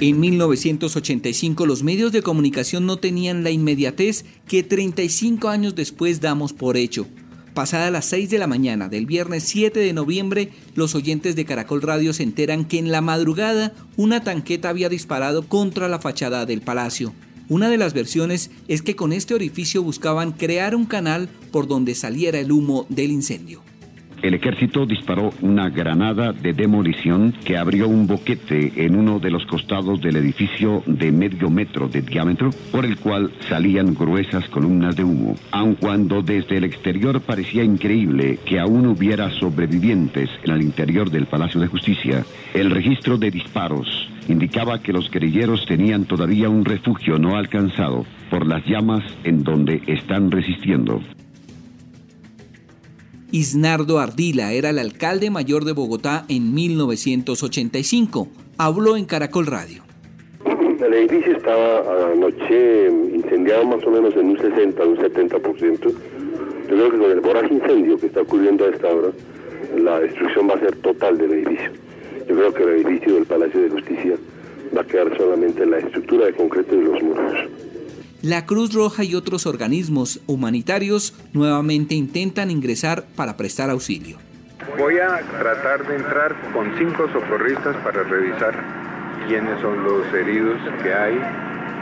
En 0.00 0.18
1985 0.18 1.64
los 1.64 1.84
medios 1.84 2.10
de 2.10 2.22
comunicación 2.22 2.86
no 2.86 2.96
tenían 2.96 3.44
la 3.44 3.52
inmediatez 3.52 4.24
que 4.48 4.64
35 4.64 5.48
años 5.48 5.76
después 5.76 6.20
damos 6.20 6.52
por 6.52 6.76
hecho. 6.76 7.06
Pasada 7.54 7.90
las 7.90 8.04
6 8.06 8.30
de 8.30 8.38
la 8.38 8.46
mañana 8.46 8.88
del 8.88 9.06
viernes 9.06 9.42
7 9.44 9.80
de 9.80 9.92
noviembre, 9.92 10.50
los 10.74 10.94
oyentes 10.94 11.34
de 11.34 11.44
Caracol 11.44 11.82
Radio 11.82 12.12
se 12.12 12.22
enteran 12.22 12.64
que 12.64 12.78
en 12.78 12.92
la 12.92 13.00
madrugada 13.00 13.72
una 13.96 14.22
tanqueta 14.22 14.68
había 14.68 14.88
disparado 14.88 15.48
contra 15.48 15.88
la 15.88 15.98
fachada 15.98 16.46
del 16.46 16.60
palacio. 16.60 17.12
Una 17.48 17.68
de 17.68 17.76
las 17.76 17.92
versiones 17.92 18.52
es 18.68 18.82
que 18.82 18.94
con 18.94 19.12
este 19.12 19.34
orificio 19.34 19.82
buscaban 19.82 20.30
crear 20.30 20.76
un 20.76 20.86
canal 20.86 21.28
por 21.50 21.66
donde 21.66 21.96
saliera 21.96 22.38
el 22.38 22.52
humo 22.52 22.86
del 22.88 23.10
incendio. 23.10 23.69
El 24.22 24.34
ejército 24.34 24.84
disparó 24.84 25.32
una 25.40 25.70
granada 25.70 26.32
de 26.32 26.52
demolición 26.52 27.32
que 27.44 27.56
abrió 27.56 27.88
un 27.88 28.06
boquete 28.06 28.84
en 28.84 28.96
uno 28.96 29.18
de 29.18 29.30
los 29.30 29.46
costados 29.46 30.00
del 30.02 30.16
edificio 30.16 30.82
de 30.86 31.10
medio 31.10 31.48
metro 31.48 31.88
de 31.88 32.02
diámetro, 32.02 32.50
por 32.70 32.84
el 32.84 32.98
cual 32.98 33.32
salían 33.48 33.94
gruesas 33.94 34.46
columnas 34.50 34.96
de 34.96 35.04
humo. 35.04 35.36
Aun 35.52 35.74
cuando 35.74 36.20
desde 36.22 36.58
el 36.58 36.64
exterior 36.64 37.22
parecía 37.22 37.64
increíble 37.64 38.38
que 38.44 38.60
aún 38.60 38.86
hubiera 38.86 39.30
sobrevivientes 39.30 40.28
en 40.44 40.52
el 40.52 40.62
interior 40.62 41.10
del 41.10 41.26
Palacio 41.26 41.60
de 41.60 41.68
Justicia, 41.68 42.24
el 42.52 42.70
registro 42.70 43.16
de 43.16 43.30
disparos 43.30 44.10
indicaba 44.28 44.82
que 44.82 44.92
los 44.92 45.10
guerrilleros 45.10 45.64
tenían 45.64 46.04
todavía 46.04 46.50
un 46.50 46.64
refugio 46.64 47.18
no 47.18 47.36
alcanzado 47.36 48.04
por 48.28 48.46
las 48.46 48.64
llamas 48.66 49.02
en 49.24 49.42
donde 49.42 49.82
están 49.86 50.30
resistiendo. 50.30 51.00
Isnardo 53.32 54.00
Ardila 54.00 54.52
era 54.52 54.70
el 54.70 54.78
alcalde 54.80 55.30
mayor 55.30 55.64
de 55.64 55.72
Bogotá 55.72 56.24
en 56.28 56.52
1985. 56.52 58.28
Habló 58.58 58.96
en 58.96 59.04
Caracol 59.04 59.46
Radio. 59.46 59.84
El 60.44 60.94
edificio 60.94 61.36
estaba 61.36 62.12
anoche 62.12 62.88
incendiado 63.14 63.64
más 63.66 63.86
o 63.86 63.90
menos 63.90 64.16
en 64.16 64.30
un 64.30 64.38
60, 64.38 64.82
un 64.84 64.96
70%. 64.96 65.80
Yo 65.80 65.92
creo 66.66 66.90
que 66.90 66.98
con 66.98 67.10
el 67.12 67.20
voraz 67.20 67.48
incendio 67.50 67.98
que 67.98 68.06
está 68.06 68.22
ocurriendo 68.22 68.64
a 68.64 68.70
esta 68.70 68.88
hora, 68.88 69.10
la 69.76 70.00
destrucción 70.00 70.48
va 70.48 70.54
a 70.54 70.60
ser 70.60 70.74
total 70.76 71.16
del 71.16 71.32
edificio. 71.32 71.70
Yo 72.28 72.34
creo 72.34 72.54
que 72.54 72.62
el 72.64 72.68
edificio 72.70 73.14
del 73.14 73.26
Palacio 73.26 73.60
de 73.60 73.70
Justicia 73.70 74.16
va 74.76 74.80
a 74.80 74.84
quedar 74.84 75.16
solamente 75.16 75.64
la 75.66 75.78
estructura 75.78 76.26
de 76.26 76.32
concreto 76.32 76.74
y 76.74 76.82
los 76.82 77.02
muros. 77.02 77.34
La 78.22 78.44
Cruz 78.44 78.74
Roja 78.74 79.02
y 79.02 79.14
otros 79.14 79.46
organismos 79.46 80.20
humanitarios 80.26 81.14
nuevamente 81.32 81.94
intentan 81.94 82.50
ingresar 82.50 83.04
para 83.16 83.38
prestar 83.38 83.70
auxilio. 83.70 84.18
Voy 84.76 84.98
a 84.98 85.20
tratar 85.38 85.86
de 85.88 85.96
entrar 85.96 86.36
con 86.52 86.70
cinco 86.76 87.08
socorristas 87.14 87.74
para 87.78 88.02
revisar 88.02 88.52
quiénes 89.26 89.58
son 89.62 89.82
los 89.84 90.12
heridos 90.12 90.58
que 90.82 90.92
hay, 90.92 91.18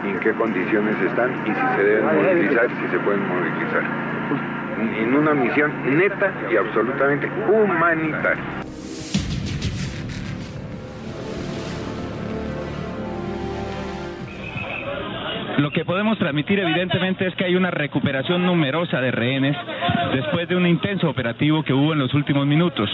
en 0.05 0.21
qué 0.21 0.33
condiciones 0.35 0.95
están 1.03 1.45
y 1.45 1.51
si 1.51 1.77
se 1.77 1.83
deben 1.83 2.05
movilizar, 2.05 2.69
si 2.69 2.89
se 2.89 2.99
pueden 3.01 3.29
movilizar. 3.29 3.83
En 4.97 5.15
una 5.17 5.35
misión 5.35 5.73
neta 5.99 6.33
y 6.53 6.57
absolutamente 6.57 7.29
humanitaria. 7.51 8.45
Lo 15.59 15.73
que 15.73 15.85
podemos 15.85 16.17
transmitir 16.19 16.61
evidentemente 16.61 17.27
es 17.27 17.35
que 17.35 17.45
hay 17.45 17.57
una 17.57 17.73
recuperación 17.73 18.47
numerosa 18.47 19.01
de 19.01 19.11
rehenes 19.11 19.57
después 20.15 20.49
de 20.49 20.55
un 20.55 20.65
intenso 20.65 21.11
operativo 21.11 21.65
que 21.65 21.73
hubo 21.73 21.93
en 21.93 21.99
los 21.99 22.15
últimos 22.15 22.47
minutos. 22.47 22.89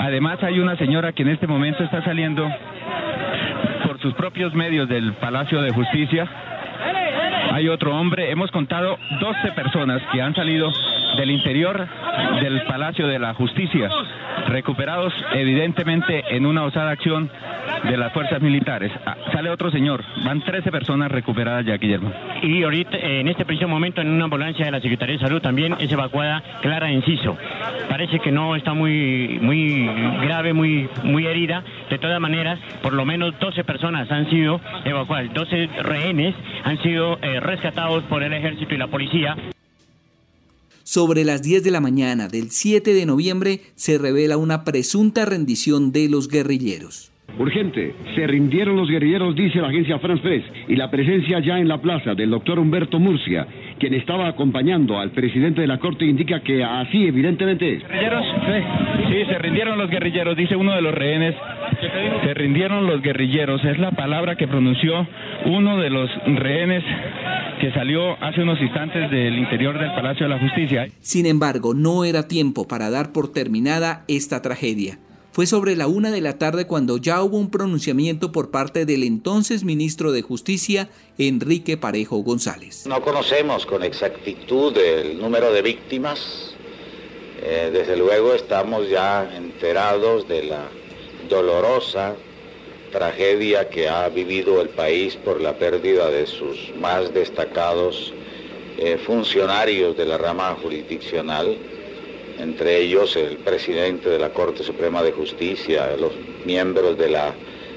Además 0.00 0.42
hay 0.42 0.58
una 0.58 0.74
señora 0.76 1.12
que 1.12 1.20
en 1.20 1.28
este 1.28 1.46
momento 1.46 1.84
está 1.84 2.02
saliendo 2.02 2.50
por 3.84 4.00
sus 4.00 4.14
propios 4.14 4.54
medios 4.54 4.88
del 4.88 5.12
Palacio 5.12 5.60
de 5.60 5.70
Justicia. 5.70 6.26
Hay 7.52 7.68
otro 7.68 7.94
hombre, 7.94 8.30
hemos 8.30 8.50
contado 8.50 8.98
12 9.20 9.52
personas 9.52 10.00
que 10.12 10.22
han 10.22 10.34
salido 10.34 10.72
del 11.16 11.30
interior 11.30 11.86
del 12.40 12.62
Palacio 12.62 13.06
de 13.06 13.18
la 13.18 13.34
Justicia, 13.34 13.88
recuperados 14.48 15.12
evidentemente 15.32 16.24
en 16.34 16.46
una 16.46 16.64
osada 16.64 16.90
acción 16.90 17.30
de 17.84 17.96
las 17.96 18.12
fuerzas 18.12 18.40
militares. 18.40 18.92
Ah, 19.06 19.16
sale 19.32 19.50
otro 19.50 19.70
señor, 19.70 20.04
van 20.24 20.40
13 20.40 20.70
personas 20.70 21.10
recuperadas 21.10 21.64
ya, 21.64 21.76
Guillermo. 21.76 22.12
Y 22.42 22.62
ahorita, 22.62 22.96
en 22.96 23.28
este 23.28 23.44
preciso 23.44 23.68
momento, 23.68 24.00
en 24.00 24.08
una 24.08 24.24
ambulancia 24.24 24.64
de 24.64 24.70
la 24.70 24.80
Secretaría 24.80 25.16
de 25.16 25.20
Salud 25.20 25.40
también 25.40 25.76
es 25.78 25.90
evacuada 25.92 26.42
Clara 26.60 26.90
Enciso. 26.90 27.36
Parece 27.88 28.18
que 28.18 28.32
no 28.32 28.56
está 28.56 28.74
muy, 28.74 29.38
muy 29.40 29.86
grave, 30.22 30.52
muy, 30.52 30.88
muy 31.02 31.26
herida. 31.26 31.62
De 31.90 31.98
todas 31.98 32.20
maneras, 32.20 32.58
por 32.82 32.92
lo 32.92 33.04
menos 33.04 33.38
12 33.38 33.64
personas 33.64 34.10
han 34.10 34.28
sido 34.30 34.60
evacuadas, 34.84 35.32
12 35.32 35.68
rehenes 35.82 36.34
han 36.64 36.78
sido 36.82 37.18
eh, 37.22 37.40
rescatados 37.40 38.02
por 38.04 38.22
el 38.22 38.32
ejército 38.32 38.74
y 38.74 38.78
la 38.78 38.86
policía. 38.86 39.36
Sobre 40.92 41.24
las 41.24 41.40
10 41.40 41.64
de 41.64 41.70
la 41.70 41.80
mañana 41.80 42.28
del 42.28 42.50
7 42.50 42.92
de 42.92 43.06
noviembre 43.06 43.62
se 43.76 43.96
revela 43.96 44.36
una 44.36 44.62
presunta 44.62 45.24
rendición 45.24 45.90
de 45.90 46.06
los 46.10 46.28
guerrilleros. 46.28 47.11
Urgente, 47.38 47.94
se 48.14 48.26
rindieron 48.26 48.76
los 48.76 48.90
guerrilleros, 48.90 49.34
dice 49.34 49.60
la 49.60 49.68
agencia 49.68 49.98
France 49.98 50.22
Press, 50.22 50.44
y 50.68 50.76
la 50.76 50.90
presencia 50.90 51.40
ya 51.40 51.58
en 51.58 51.66
la 51.66 51.78
plaza 51.78 52.14
del 52.14 52.30
doctor 52.30 52.58
Humberto 52.58 52.98
Murcia, 52.98 53.46
quien 53.78 53.94
estaba 53.94 54.28
acompañando 54.28 54.98
al 54.98 55.12
presidente 55.12 55.62
de 55.62 55.66
la 55.66 55.78
Corte, 55.78 56.04
indica 56.04 56.40
que 56.40 56.62
así 56.62 57.06
evidentemente 57.06 57.76
es. 57.76 57.82
¿Guerrilleros? 57.82 58.24
Sí, 58.26 59.12
sí, 59.12 59.24
se 59.24 59.38
rindieron 59.38 59.78
los 59.78 59.90
guerrilleros, 59.90 60.36
dice 60.36 60.56
uno 60.56 60.74
de 60.74 60.82
los 60.82 60.94
rehenes. 60.94 61.34
Se 62.22 62.34
rindieron 62.34 62.86
los 62.86 63.00
guerrilleros, 63.00 63.64
es 63.64 63.78
la 63.78 63.92
palabra 63.92 64.36
que 64.36 64.46
pronunció 64.46 65.06
uno 65.46 65.78
de 65.78 65.90
los 65.90 66.10
rehenes 66.26 66.84
que 67.60 67.72
salió 67.72 68.22
hace 68.22 68.42
unos 68.42 68.60
instantes 68.60 69.10
del 69.10 69.38
interior 69.38 69.78
del 69.78 69.92
Palacio 69.92 70.28
de 70.28 70.34
la 70.34 70.38
Justicia. 70.38 70.86
Sin 71.00 71.26
embargo, 71.26 71.74
no 71.74 72.04
era 72.04 72.28
tiempo 72.28 72.68
para 72.68 72.90
dar 72.90 73.12
por 73.12 73.32
terminada 73.32 74.04
esta 74.06 74.42
tragedia. 74.42 74.98
Fue 75.32 75.46
sobre 75.46 75.76
la 75.76 75.86
una 75.86 76.10
de 76.10 76.20
la 76.20 76.36
tarde 76.36 76.66
cuando 76.66 76.98
ya 76.98 77.22
hubo 77.22 77.38
un 77.38 77.50
pronunciamiento 77.50 78.32
por 78.32 78.50
parte 78.50 78.84
del 78.84 79.02
entonces 79.02 79.64
ministro 79.64 80.12
de 80.12 80.20
Justicia, 80.20 80.90
Enrique 81.16 81.78
Parejo 81.78 82.18
González. 82.18 82.86
No 82.86 83.00
conocemos 83.00 83.64
con 83.64 83.82
exactitud 83.82 84.76
el 84.76 85.18
número 85.18 85.50
de 85.50 85.62
víctimas. 85.62 86.54
Eh, 87.42 87.70
desde 87.72 87.96
luego 87.96 88.34
estamos 88.34 88.90
ya 88.90 89.34
enterados 89.34 90.28
de 90.28 90.42
la 90.42 90.68
dolorosa 91.30 92.14
tragedia 92.92 93.70
que 93.70 93.88
ha 93.88 94.10
vivido 94.10 94.60
el 94.60 94.68
país 94.68 95.16
por 95.16 95.40
la 95.40 95.56
pérdida 95.56 96.10
de 96.10 96.26
sus 96.26 96.74
más 96.78 97.14
destacados 97.14 98.12
eh, 98.76 98.98
funcionarios 98.98 99.96
de 99.96 100.04
la 100.04 100.18
rama 100.18 100.54
jurisdiccional 100.62 101.56
entre 102.38 102.78
ellos 102.78 103.16
el 103.16 103.36
presidente 103.38 104.08
de 104.08 104.18
la 104.18 104.30
Corte 104.30 104.62
Suprema 104.62 105.02
de 105.02 105.12
Justicia, 105.12 105.96
los 105.96 106.12
miembros 106.44 106.96
de 106.98 107.08
la 107.10 107.34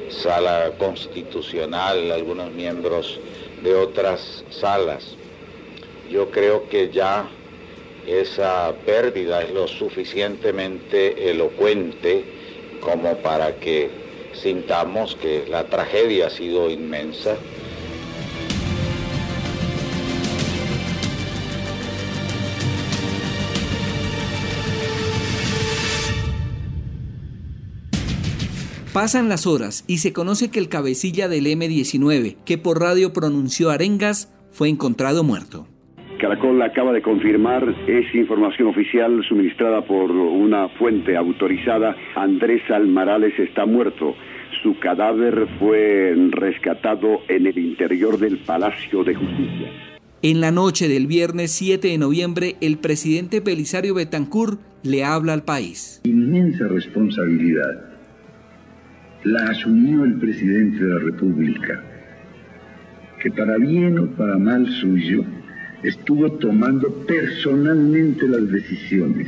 Sala 0.09 0.71
Constitucional, 0.77 2.11
algunos 2.11 2.51
miembros 2.51 3.19
de 3.63 3.75
otras 3.75 4.43
salas. 4.49 5.15
Yo 6.11 6.29
creo 6.31 6.67
que 6.69 6.89
ya 6.91 7.27
esa 8.07 8.73
pérdida 8.85 9.41
es 9.41 9.51
lo 9.51 9.67
suficientemente 9.67 11.29
elocuente 11.29 12.23
como 12.79 13.15
para 13.17 13.53
que 13.59 13.89
sintamos 14.33 15.15
que 15.15 15.45
la 15.47 15.63
tragedia 15.63 16.27
ha 16.27 16.29
sido 16.29 16.69
inmensa. 16.69 17.35
Pasan 28.95 29.27
las 29.27 29.45
horas 29.45 29.83
y 29.87 29.97
se 29.97 30.13
conoce 30.13 30.49
que 30.49 30.57
el 30.57 30.69
cabecilla 30.69 31.27
del 31.27 31.47
M-19, 31.47 32.37
que 32.45 32.57
por 32.57 32.79
radio 32.79 33.11
pronunció 33.11 33.69
arengas, 33.69 34.33
fue 34.53 34.69
encontrado 34.69 35.21
muerto. 35.25 35.67
Caracol 36.17 36.61
acaba 36.61 36.93
de 36.93 37.01
confirmar, 37.01 37.75
es 37.89 38.15
información 38.15 38.69
oficial 38.69 39.21
suministrada 39.27 39.85
por 39.85 40.11
una 40.11 40.69
fuente 40.69 41.17
autorizada, 41.17 41.97
Andrés 42.15 42.61
Almarales 42.71 43.37
está 43.37 43.65
muerto. 43.65 44.15
Su 44.63 44.79
cadáver 44.79 45.45
fue 45.59 46.15
rescatado 46.29 47.19
en 47.27 47.47
el 47.47 47.59
interior 47.59 48.17
del 48.17 48.37
Palacio 48.37 49.03
de 49.03 49.13
Justicia. 49.13 49.71
En 50.21 50.39
la 50.39 50.51
noche 50.51 50.87
del 50.87 51.07
viernes 51.07 51.51
7 51.51 51.85
de 51.85 51.97
noviembre, 51.97 52.55
el 52.61 52.77
presidente 52.77 53.41
Belisario 53.41 53.93
Betancourt 53.93 54.61
le 54.83 55.03
habla 55.03 55.33
al 55.33 55.43
país. 55.43 55.99
Inmensa 56.05 56.69
responsabilidad 56.69 57.94
la 59.25 59.43
asumió 59.49 60.03
el 60.05 60.19
presidente 60.19 60.85
de 60.85 60.93
la 60.93 60.99
República, 60.99 61.83
que 63.21 63.31
para 63.31 63.57
bien 63.57 63.97
o 63.97 64.05
para 64.11 64.37
mal 64.37 64.67
suyo 64.67 65.25
estuvo 65.81 66.31
tomando 66.33 66.91
personalmente 67.07 68.27
las 68.27 68.47
decisiones, 68.51 69.27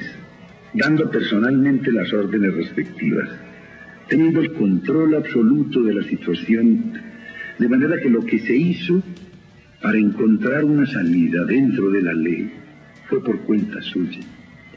dando 0.75 1.09
personalmente 1.09 1.91
las 1.91 2.13
órdenes 2.13 2.53
respectivas, 2.53 3.27
teniendo 4.07 4.39
el 4.41 4.53
control 4.53 5.15
absoluto 5.15 5.81
de 5.81 5.95
la 5.95 6.03
situación, 6.03 6.93
de 7.57 7.67
manera 7.67 7.99
que 7.99 8.09
lo 8.09 8.23
que 8.23 8.37
se 8.37 8.55
hizo 8.55 9.01
para 9.81 9.97
encontrar 9.97 10.63
una 10.63 10.85
salida 10.85 11.43
dentro 11.43 11.89
de 11.89 12.03
la 12.03 12.13
ley 12.13 12.51
fue 13.09 13.23
por 13.23 13.39
cuenta 13.41 13.81
suya, 13.81 14.19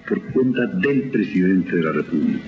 por 0.09 0.23
cuenta 0.33 0.67
del 0.67 1.11
presidente 1.11 1.77
de 1.77 1.83
la 1.83 1.93
República. 1.93 2.41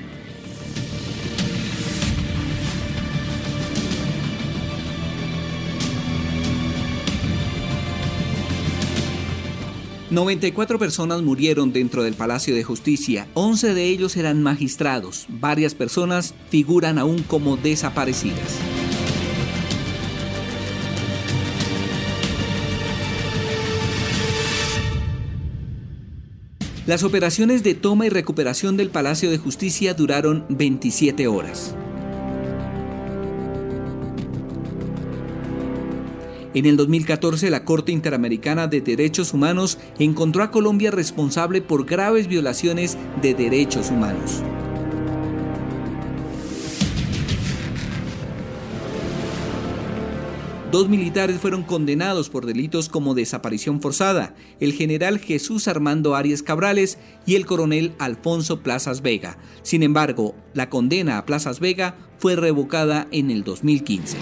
94 10.13 10.79
personas 10.79 11.23
murieron 11.23 11.73
dentro 11.73 12.03
del 12.03 12.13
Palacio 12.13 12.55
de 12.55 12.63
Justicia, 12.63 13.27
11 13.33 13.73
de 13.73 13.85
ellos 13.87 14.15
eran 14.19 14.43
magistrados, 14.43 15.25
varias 15.31 15.75
personas 15.75 16.35
figuran 16.51 16.99
aún 16.99 17.23
como 17.23 17.57
desaparecidas. 17.57 18.59
Las 26.85 27.05
operaciones 27.05 27.63
de 27.63 27.73
toma 27.75 28.05
y 28.05 28.11
recuperación 28.11 28.77
del 28.77 28.91
Palacio 28.91 29.31
de 29.31 29.39
Justicia 29.39 29.95
duraron 29.95 30.45
27 30.51 31.27
horas. 31.27 31.75
En 36.55 36.67
el 36.67 36.77
2014, 36.77 37.49
la 37.49 37.65
Corte 37.65 37.93
Interamericana 37.93 38.67
de 38.67 38.83
Derechos 38.83 39.33
Humanos 39.33 39.79
encontró 39.99 40.43
a 40.43 40.51
Colombia 40.51 40.91
responsable 40.91 41.63
por 41.63 41.87
graves 41.87 42.27
violaciones 42.27 42.99
de 43.23 43.33
derechos 43.33 43.91
humanos. 43.91 44.43
Dos 50.71 50.89
militares 50.89 51.39
fueron 51.39 51.65
condenados 51.65 52.31
por 52.31 52.47
delitos 52.47 52.89
como 52.89 53.15
desaparición 53.15 53.83
forzada, 53.83 54.35
el 54.59 54.73
general 54.73 55.19
Jesús 55.19 55.69
Armando 55.69 56.17
Arias 56.17 56.43
Cabrales 56.43 56.99
y 57.27 57.35
el 57.35 57.45
coronel 57.45 57.93
Alfonso 57.99 58.63
Plazas 58.63 59.03
Vega. 59.03 59.37
Sin 59.63 59.83
embargo, 59.83 60.35
la 60.55 60.71
condena 60.71 61.19
a 61.19 61.27
Plazas 61.27 61.61
Vega 61.61 61.95
fue 62.19 62.37
revocada 62.37 63.07
en 63.11 63.31
el 63.31 63.45
2015. 63.45 64.17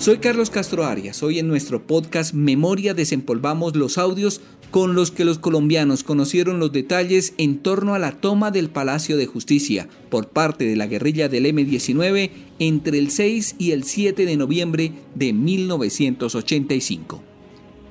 Soy 0.00 0.16
Carlos 0.16 0.48
Castro 0.48 0.86
Arias. 0.86 1.22
Hoy 1.22 1.40
en 1.40 1.46
nuestro 1.46 1.86
podcast 1.86 2.32
Memoria 2.32 2.94
desempolvamos 2.94 3.76
los 3.76 3.98
audios 3.98 4.40
con 4.70 4.94
los 4.94 5.10
que 5.10 5.26
los 5.26 5.38
colombianos 5.38 6.04
conocieron 6.04 6.58
los 6.58 6.72
detalles 6.72 7.34
en 7.36 7.58
torno 7.58 7.92
a 7.92 7.98
la 7.98 8.12
toma 8.12 8.50
del 8.50 8.70
Palacio 8.70 9.18
de 9.18 9.26
Justicia 9.26 9.90
por 10.08 10.28
parte 10.28 10.64
de 10.64 10.76
la 10.76 10.86
guerrilla 10.86 11.28
del 11.28 11.44
M-19 11.44 12.30
entre 12.60 12.96
el 12.98 13.10
6 13.10 13.56
y 13.58 13.72
el 13.72 13.84
7 13.84 14.24
de 14.24 14.38
noviembre 14.38 14.92
de 15.14 15.34
1985. 15.34 17.29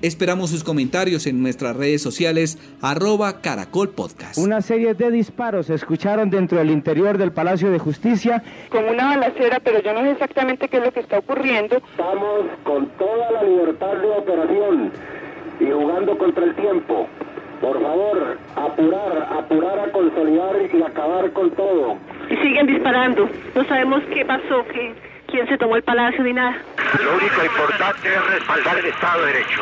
Esperamos 0.01 0.49
sus 0.49 0.63
comentarios 0.63 1.27
en 1.27 1.43
nuestras 1.43 1.75
redes 1.75 2.01
sociales 2.01 2.57
arroba 2.81 3.41
Caracol 3.41 3.89
Podcast. 3.89 4.37
Una 4.37 4.61
serie 4.61 4.93
de 4.93 5.11
disparos 5.11 5.65
se 5.65 5.73
escucharon 5.73 6.29
dentro 6.29 6.57
del 6.57 6.71
interior 6.71 7.17
del 7.17 7.33
Palacio 7.33 7.69
de 7.69 7.79
Justicia. 7.79 8.41
Con 8.69 8.85
una 8.85 9.17
balacera, 9.17 9.59
pero 9.61 9.81
yo 9.81 9.93
no 9.93 9.99
sé 10.03 10.11
exactamente 10.11 10.69
qué 10.69 10.77
es 10.77 10.83
lo 10.85 10.93
que 10.93 11.01
está 11.01 11.19
ocurriendo. 11.19 11.81
Estamos 11.91 12.45
con 12.63 12.87
toda 12.97 13.29
la 13.29 13.43
libertad 13.43 13.93
de 13.97 14.07
operación 14.07 14.91
y 15.59 15.65
jugando 15.65 16.17
contra 16.17 16.45
el 16.45 16.55
tiempo. 16.55 17.05
Por 17.59 17.81
favor, 17.81 18.37
apurar, 18.55 19.27
apurar 19.37 19.79
a 19.79 19.91
consolidar 19.91 20.55
y 20.73 20.81
acabar 20.81 21.33
con 21.33 21.51
todo. 21.51 21.97
Y 22.29 22.37
siguen 22.37 22.67
disparando. 22.67 23.29
No 23.53 23.65
sabemos 23.65 24.01
qué 24.13 24.23
pasó, 24.23 24.63
qué, 24.71 24.93
quién 25.29 25.47
se 25.47 25.57
tomó 25.57 25.75
el 25.75 25.83
palacio 25.83 26.23
ni 26.23 26.33
nada. 26.33 26.57
Lo 27.03 27.15
único 27.15 27.43
importante 27.43 28.09
es 28.09 28.27
respaldar 28.27 28.77
el 28.77 28.85
Estado 28.85 29.25
de 29.25 29.33
Derecho 29.33 29.61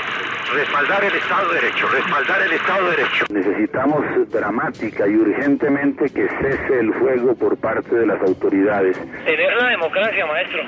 respaldar 0.53 1.03
el 1.03 1.13
Estado 1.13 1.49
de 1.49 1.61
Derecho, 1.61 1.87
respaldar 1.89 2.41
el 2.41 2.53
Estado 2.53 2.89
de 2.89 2.97
Derecho. 2.97 3.25
Necesitamos 3.29 4.31
dramática 4.31 5.07
y 5.07 5.15
urgentemente 5.15 6.05
que 6.09 6.27
cese 6.27 6.79
el 6.79 6.93
fuego 6.93 7.35
por 7.35 7.57
parte 7.57 7.95
de 7.95 8.05
las 8.05 8.21
autoridades. 8.21 8.97
Tener 9.25 9.53
la 9.55 9.69
democracia, 9.69 10.25
maestro. 10.25 10.61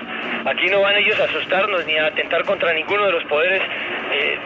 Aquí 0.46 0.68
no 0.70 0.82
van 0.82 0.96
ellos 0.96 1.20
a 1.20 1.24
asustarnos 1.24 1.86
ni 1.86 1.98
a 1.98 2.08
atentar 2.08 2.44
contra 2.46 2.74
ninguno 2.74 3.06
de 3.06 3.12
los 3.12 3.24
poderes 3.26 3.62
eh, 4.12 4.38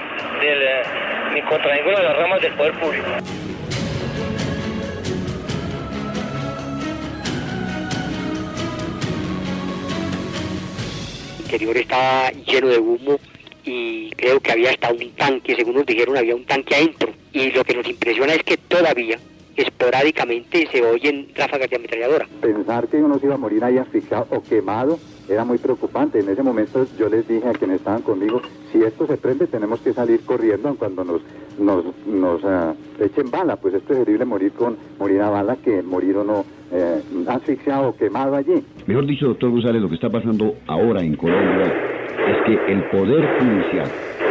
del 0.42 1.34
ni 1.34 1.42
contra 1.44 1.76
ninguna 1.76 1.98
de 1.98 2.04
las 2.04 2.18
ramas 2.18 2.42
del 2.42 2.54
poder 2.54 2.74
público. 2.74 3.53
Interior 11.54 11.78
estaba 11.78 12.32
lleno 12.32 12.68
de 12.68 12.80
humo 12.80 13.20
y 13.64 14.10
creo 14.12 14.40
que 14.40 14.52
había 14.52 14.72
hasta 14.72 14.92
un 14.92 15.12
tanque, 15.12 15.56
según 15.56 15.76
nos 15.76 15.86
dijeron, 15.86 16.18
había 16.18 16.36
un 16.36 16.46
tanque 16.46 16.76
adentro. 16.76 17.12
Y 17.32 17.52
lo 17.52 17.64
que 17.64 17.76
nos 17.76 17.88
impresiona 17.88 18.34
es 18.34 18.44
que 18.44 18.58
todavía, 18.58 19.20
esporádicamente, 19.56 20.68
se 20.72 20.82
oyen 20.82 21.28
ráfagas 21.36 21.70
de 21.70 21.76
ametralladora. 21.76 22.28
Pensar 22.42 22.88
que 22.88 22.98
uno 22.98 23.20
se 23.20 23.28
iba 23.28 23.36
a 23.36 23.38
morir 23.38 23.64
ahí 23.64 23.78
asfixiado 23.78 24.28
o 24.32 24.42
quemado 24.42 25.00
era 25.30 25.46
muy 25.46 25.58
preocupante. 25.58 26.20
En 26.20 26.30
ese 26.30 26.44
momento 26.44 26.86
yo 26.98 27.10
les 27.10 27.28
dije 27.28 27.48
a 27.48 27.54
quienes 27.54 27.78
estaban 27.78 28.02
conmigo, 28.02 28.42
si 28.72 28.84
esto 28.84 29.08
se 29.08 29.18
prende 29.18 29.48
tenemos 29.48 29.80
que 29.82 29.94
salir 29.94 30.22
corriendo 30.26 30.76
cuando 30.76 31.04
nos, 31.04 31.22
nos, 31.60 31.86
nos 32.06 32.44
ah, 32.46 32.74
echen 33.00 33.30
bala, 33.32 33.56
pues 33.56 33.74
es 33.74 33.82
preferible 33.84 34.26
morir 34.26 34.52
con 34.54 34.78
morir 35.00 35.22
a 35.22 35.30
bala 35.30 35.56
que 35.58 35.82
morir 35.82 36.18
uno 36.18 36.46
eh, 36.72 37.02
asfixiado 37.28 37.90
o 37.90 37.96
quemado 37.96 38.36
allí. 38.36 38.64
Mejor 38.88 39.06
dicho, 39.06 39.28
doctor 39.28 39.52
González, 39.52 39.82
lo 39.82 39.90
que 39.90 39.96
está 39.96 40.10
pasando 40.10 40.56
ahora 40.68 41.02
en 41.02 41.16
Colombia 41.16 41.74
es 42.28 42.46
que 42.46 42.72
el 42.72 42.84
Poder 42.90 43.28
Judicial, 43.40 43.88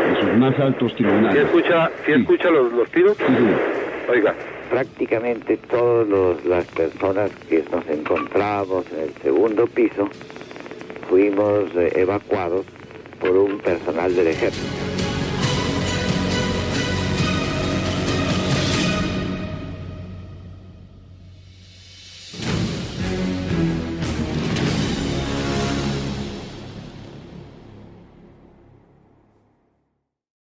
en 0.08 0.20
sus 0.20 0.38
más 0.38 0.58
altos 0.58 0.94
tribunales... 0.94 1.34
¿Sí 1.34 1.38
escucha, 1.38 1.90
sí 2.06 2.12
escucha 2.12 2.50
los, 2.50 2.72
los 2.72 2.90
tiros? 2.90 3.16
Sí, 3.16 3.24
sí. 3.26 4.10
Oiga. 4.10 4.34
Prácticamente 4.70 5.58
todas 5.68 6.42
las 6.46 6.64
personas 6.68 7.30
que 7.46 7.62
nos 7.70 7.86
encontrábamos 7.88 8.90
en 8.92 9.00
el 9.00 9.10
segundo 9.22 9.66
piso 9.66 10.08
fuimos 11.12 11.70
eh, 11.76 11.92
evacuados 11.96 12.64
por 13.20 13.36
un 13.36 13.58
personal 13.58 14.16
del 14.16 14.28
ejército. 14.28 15.01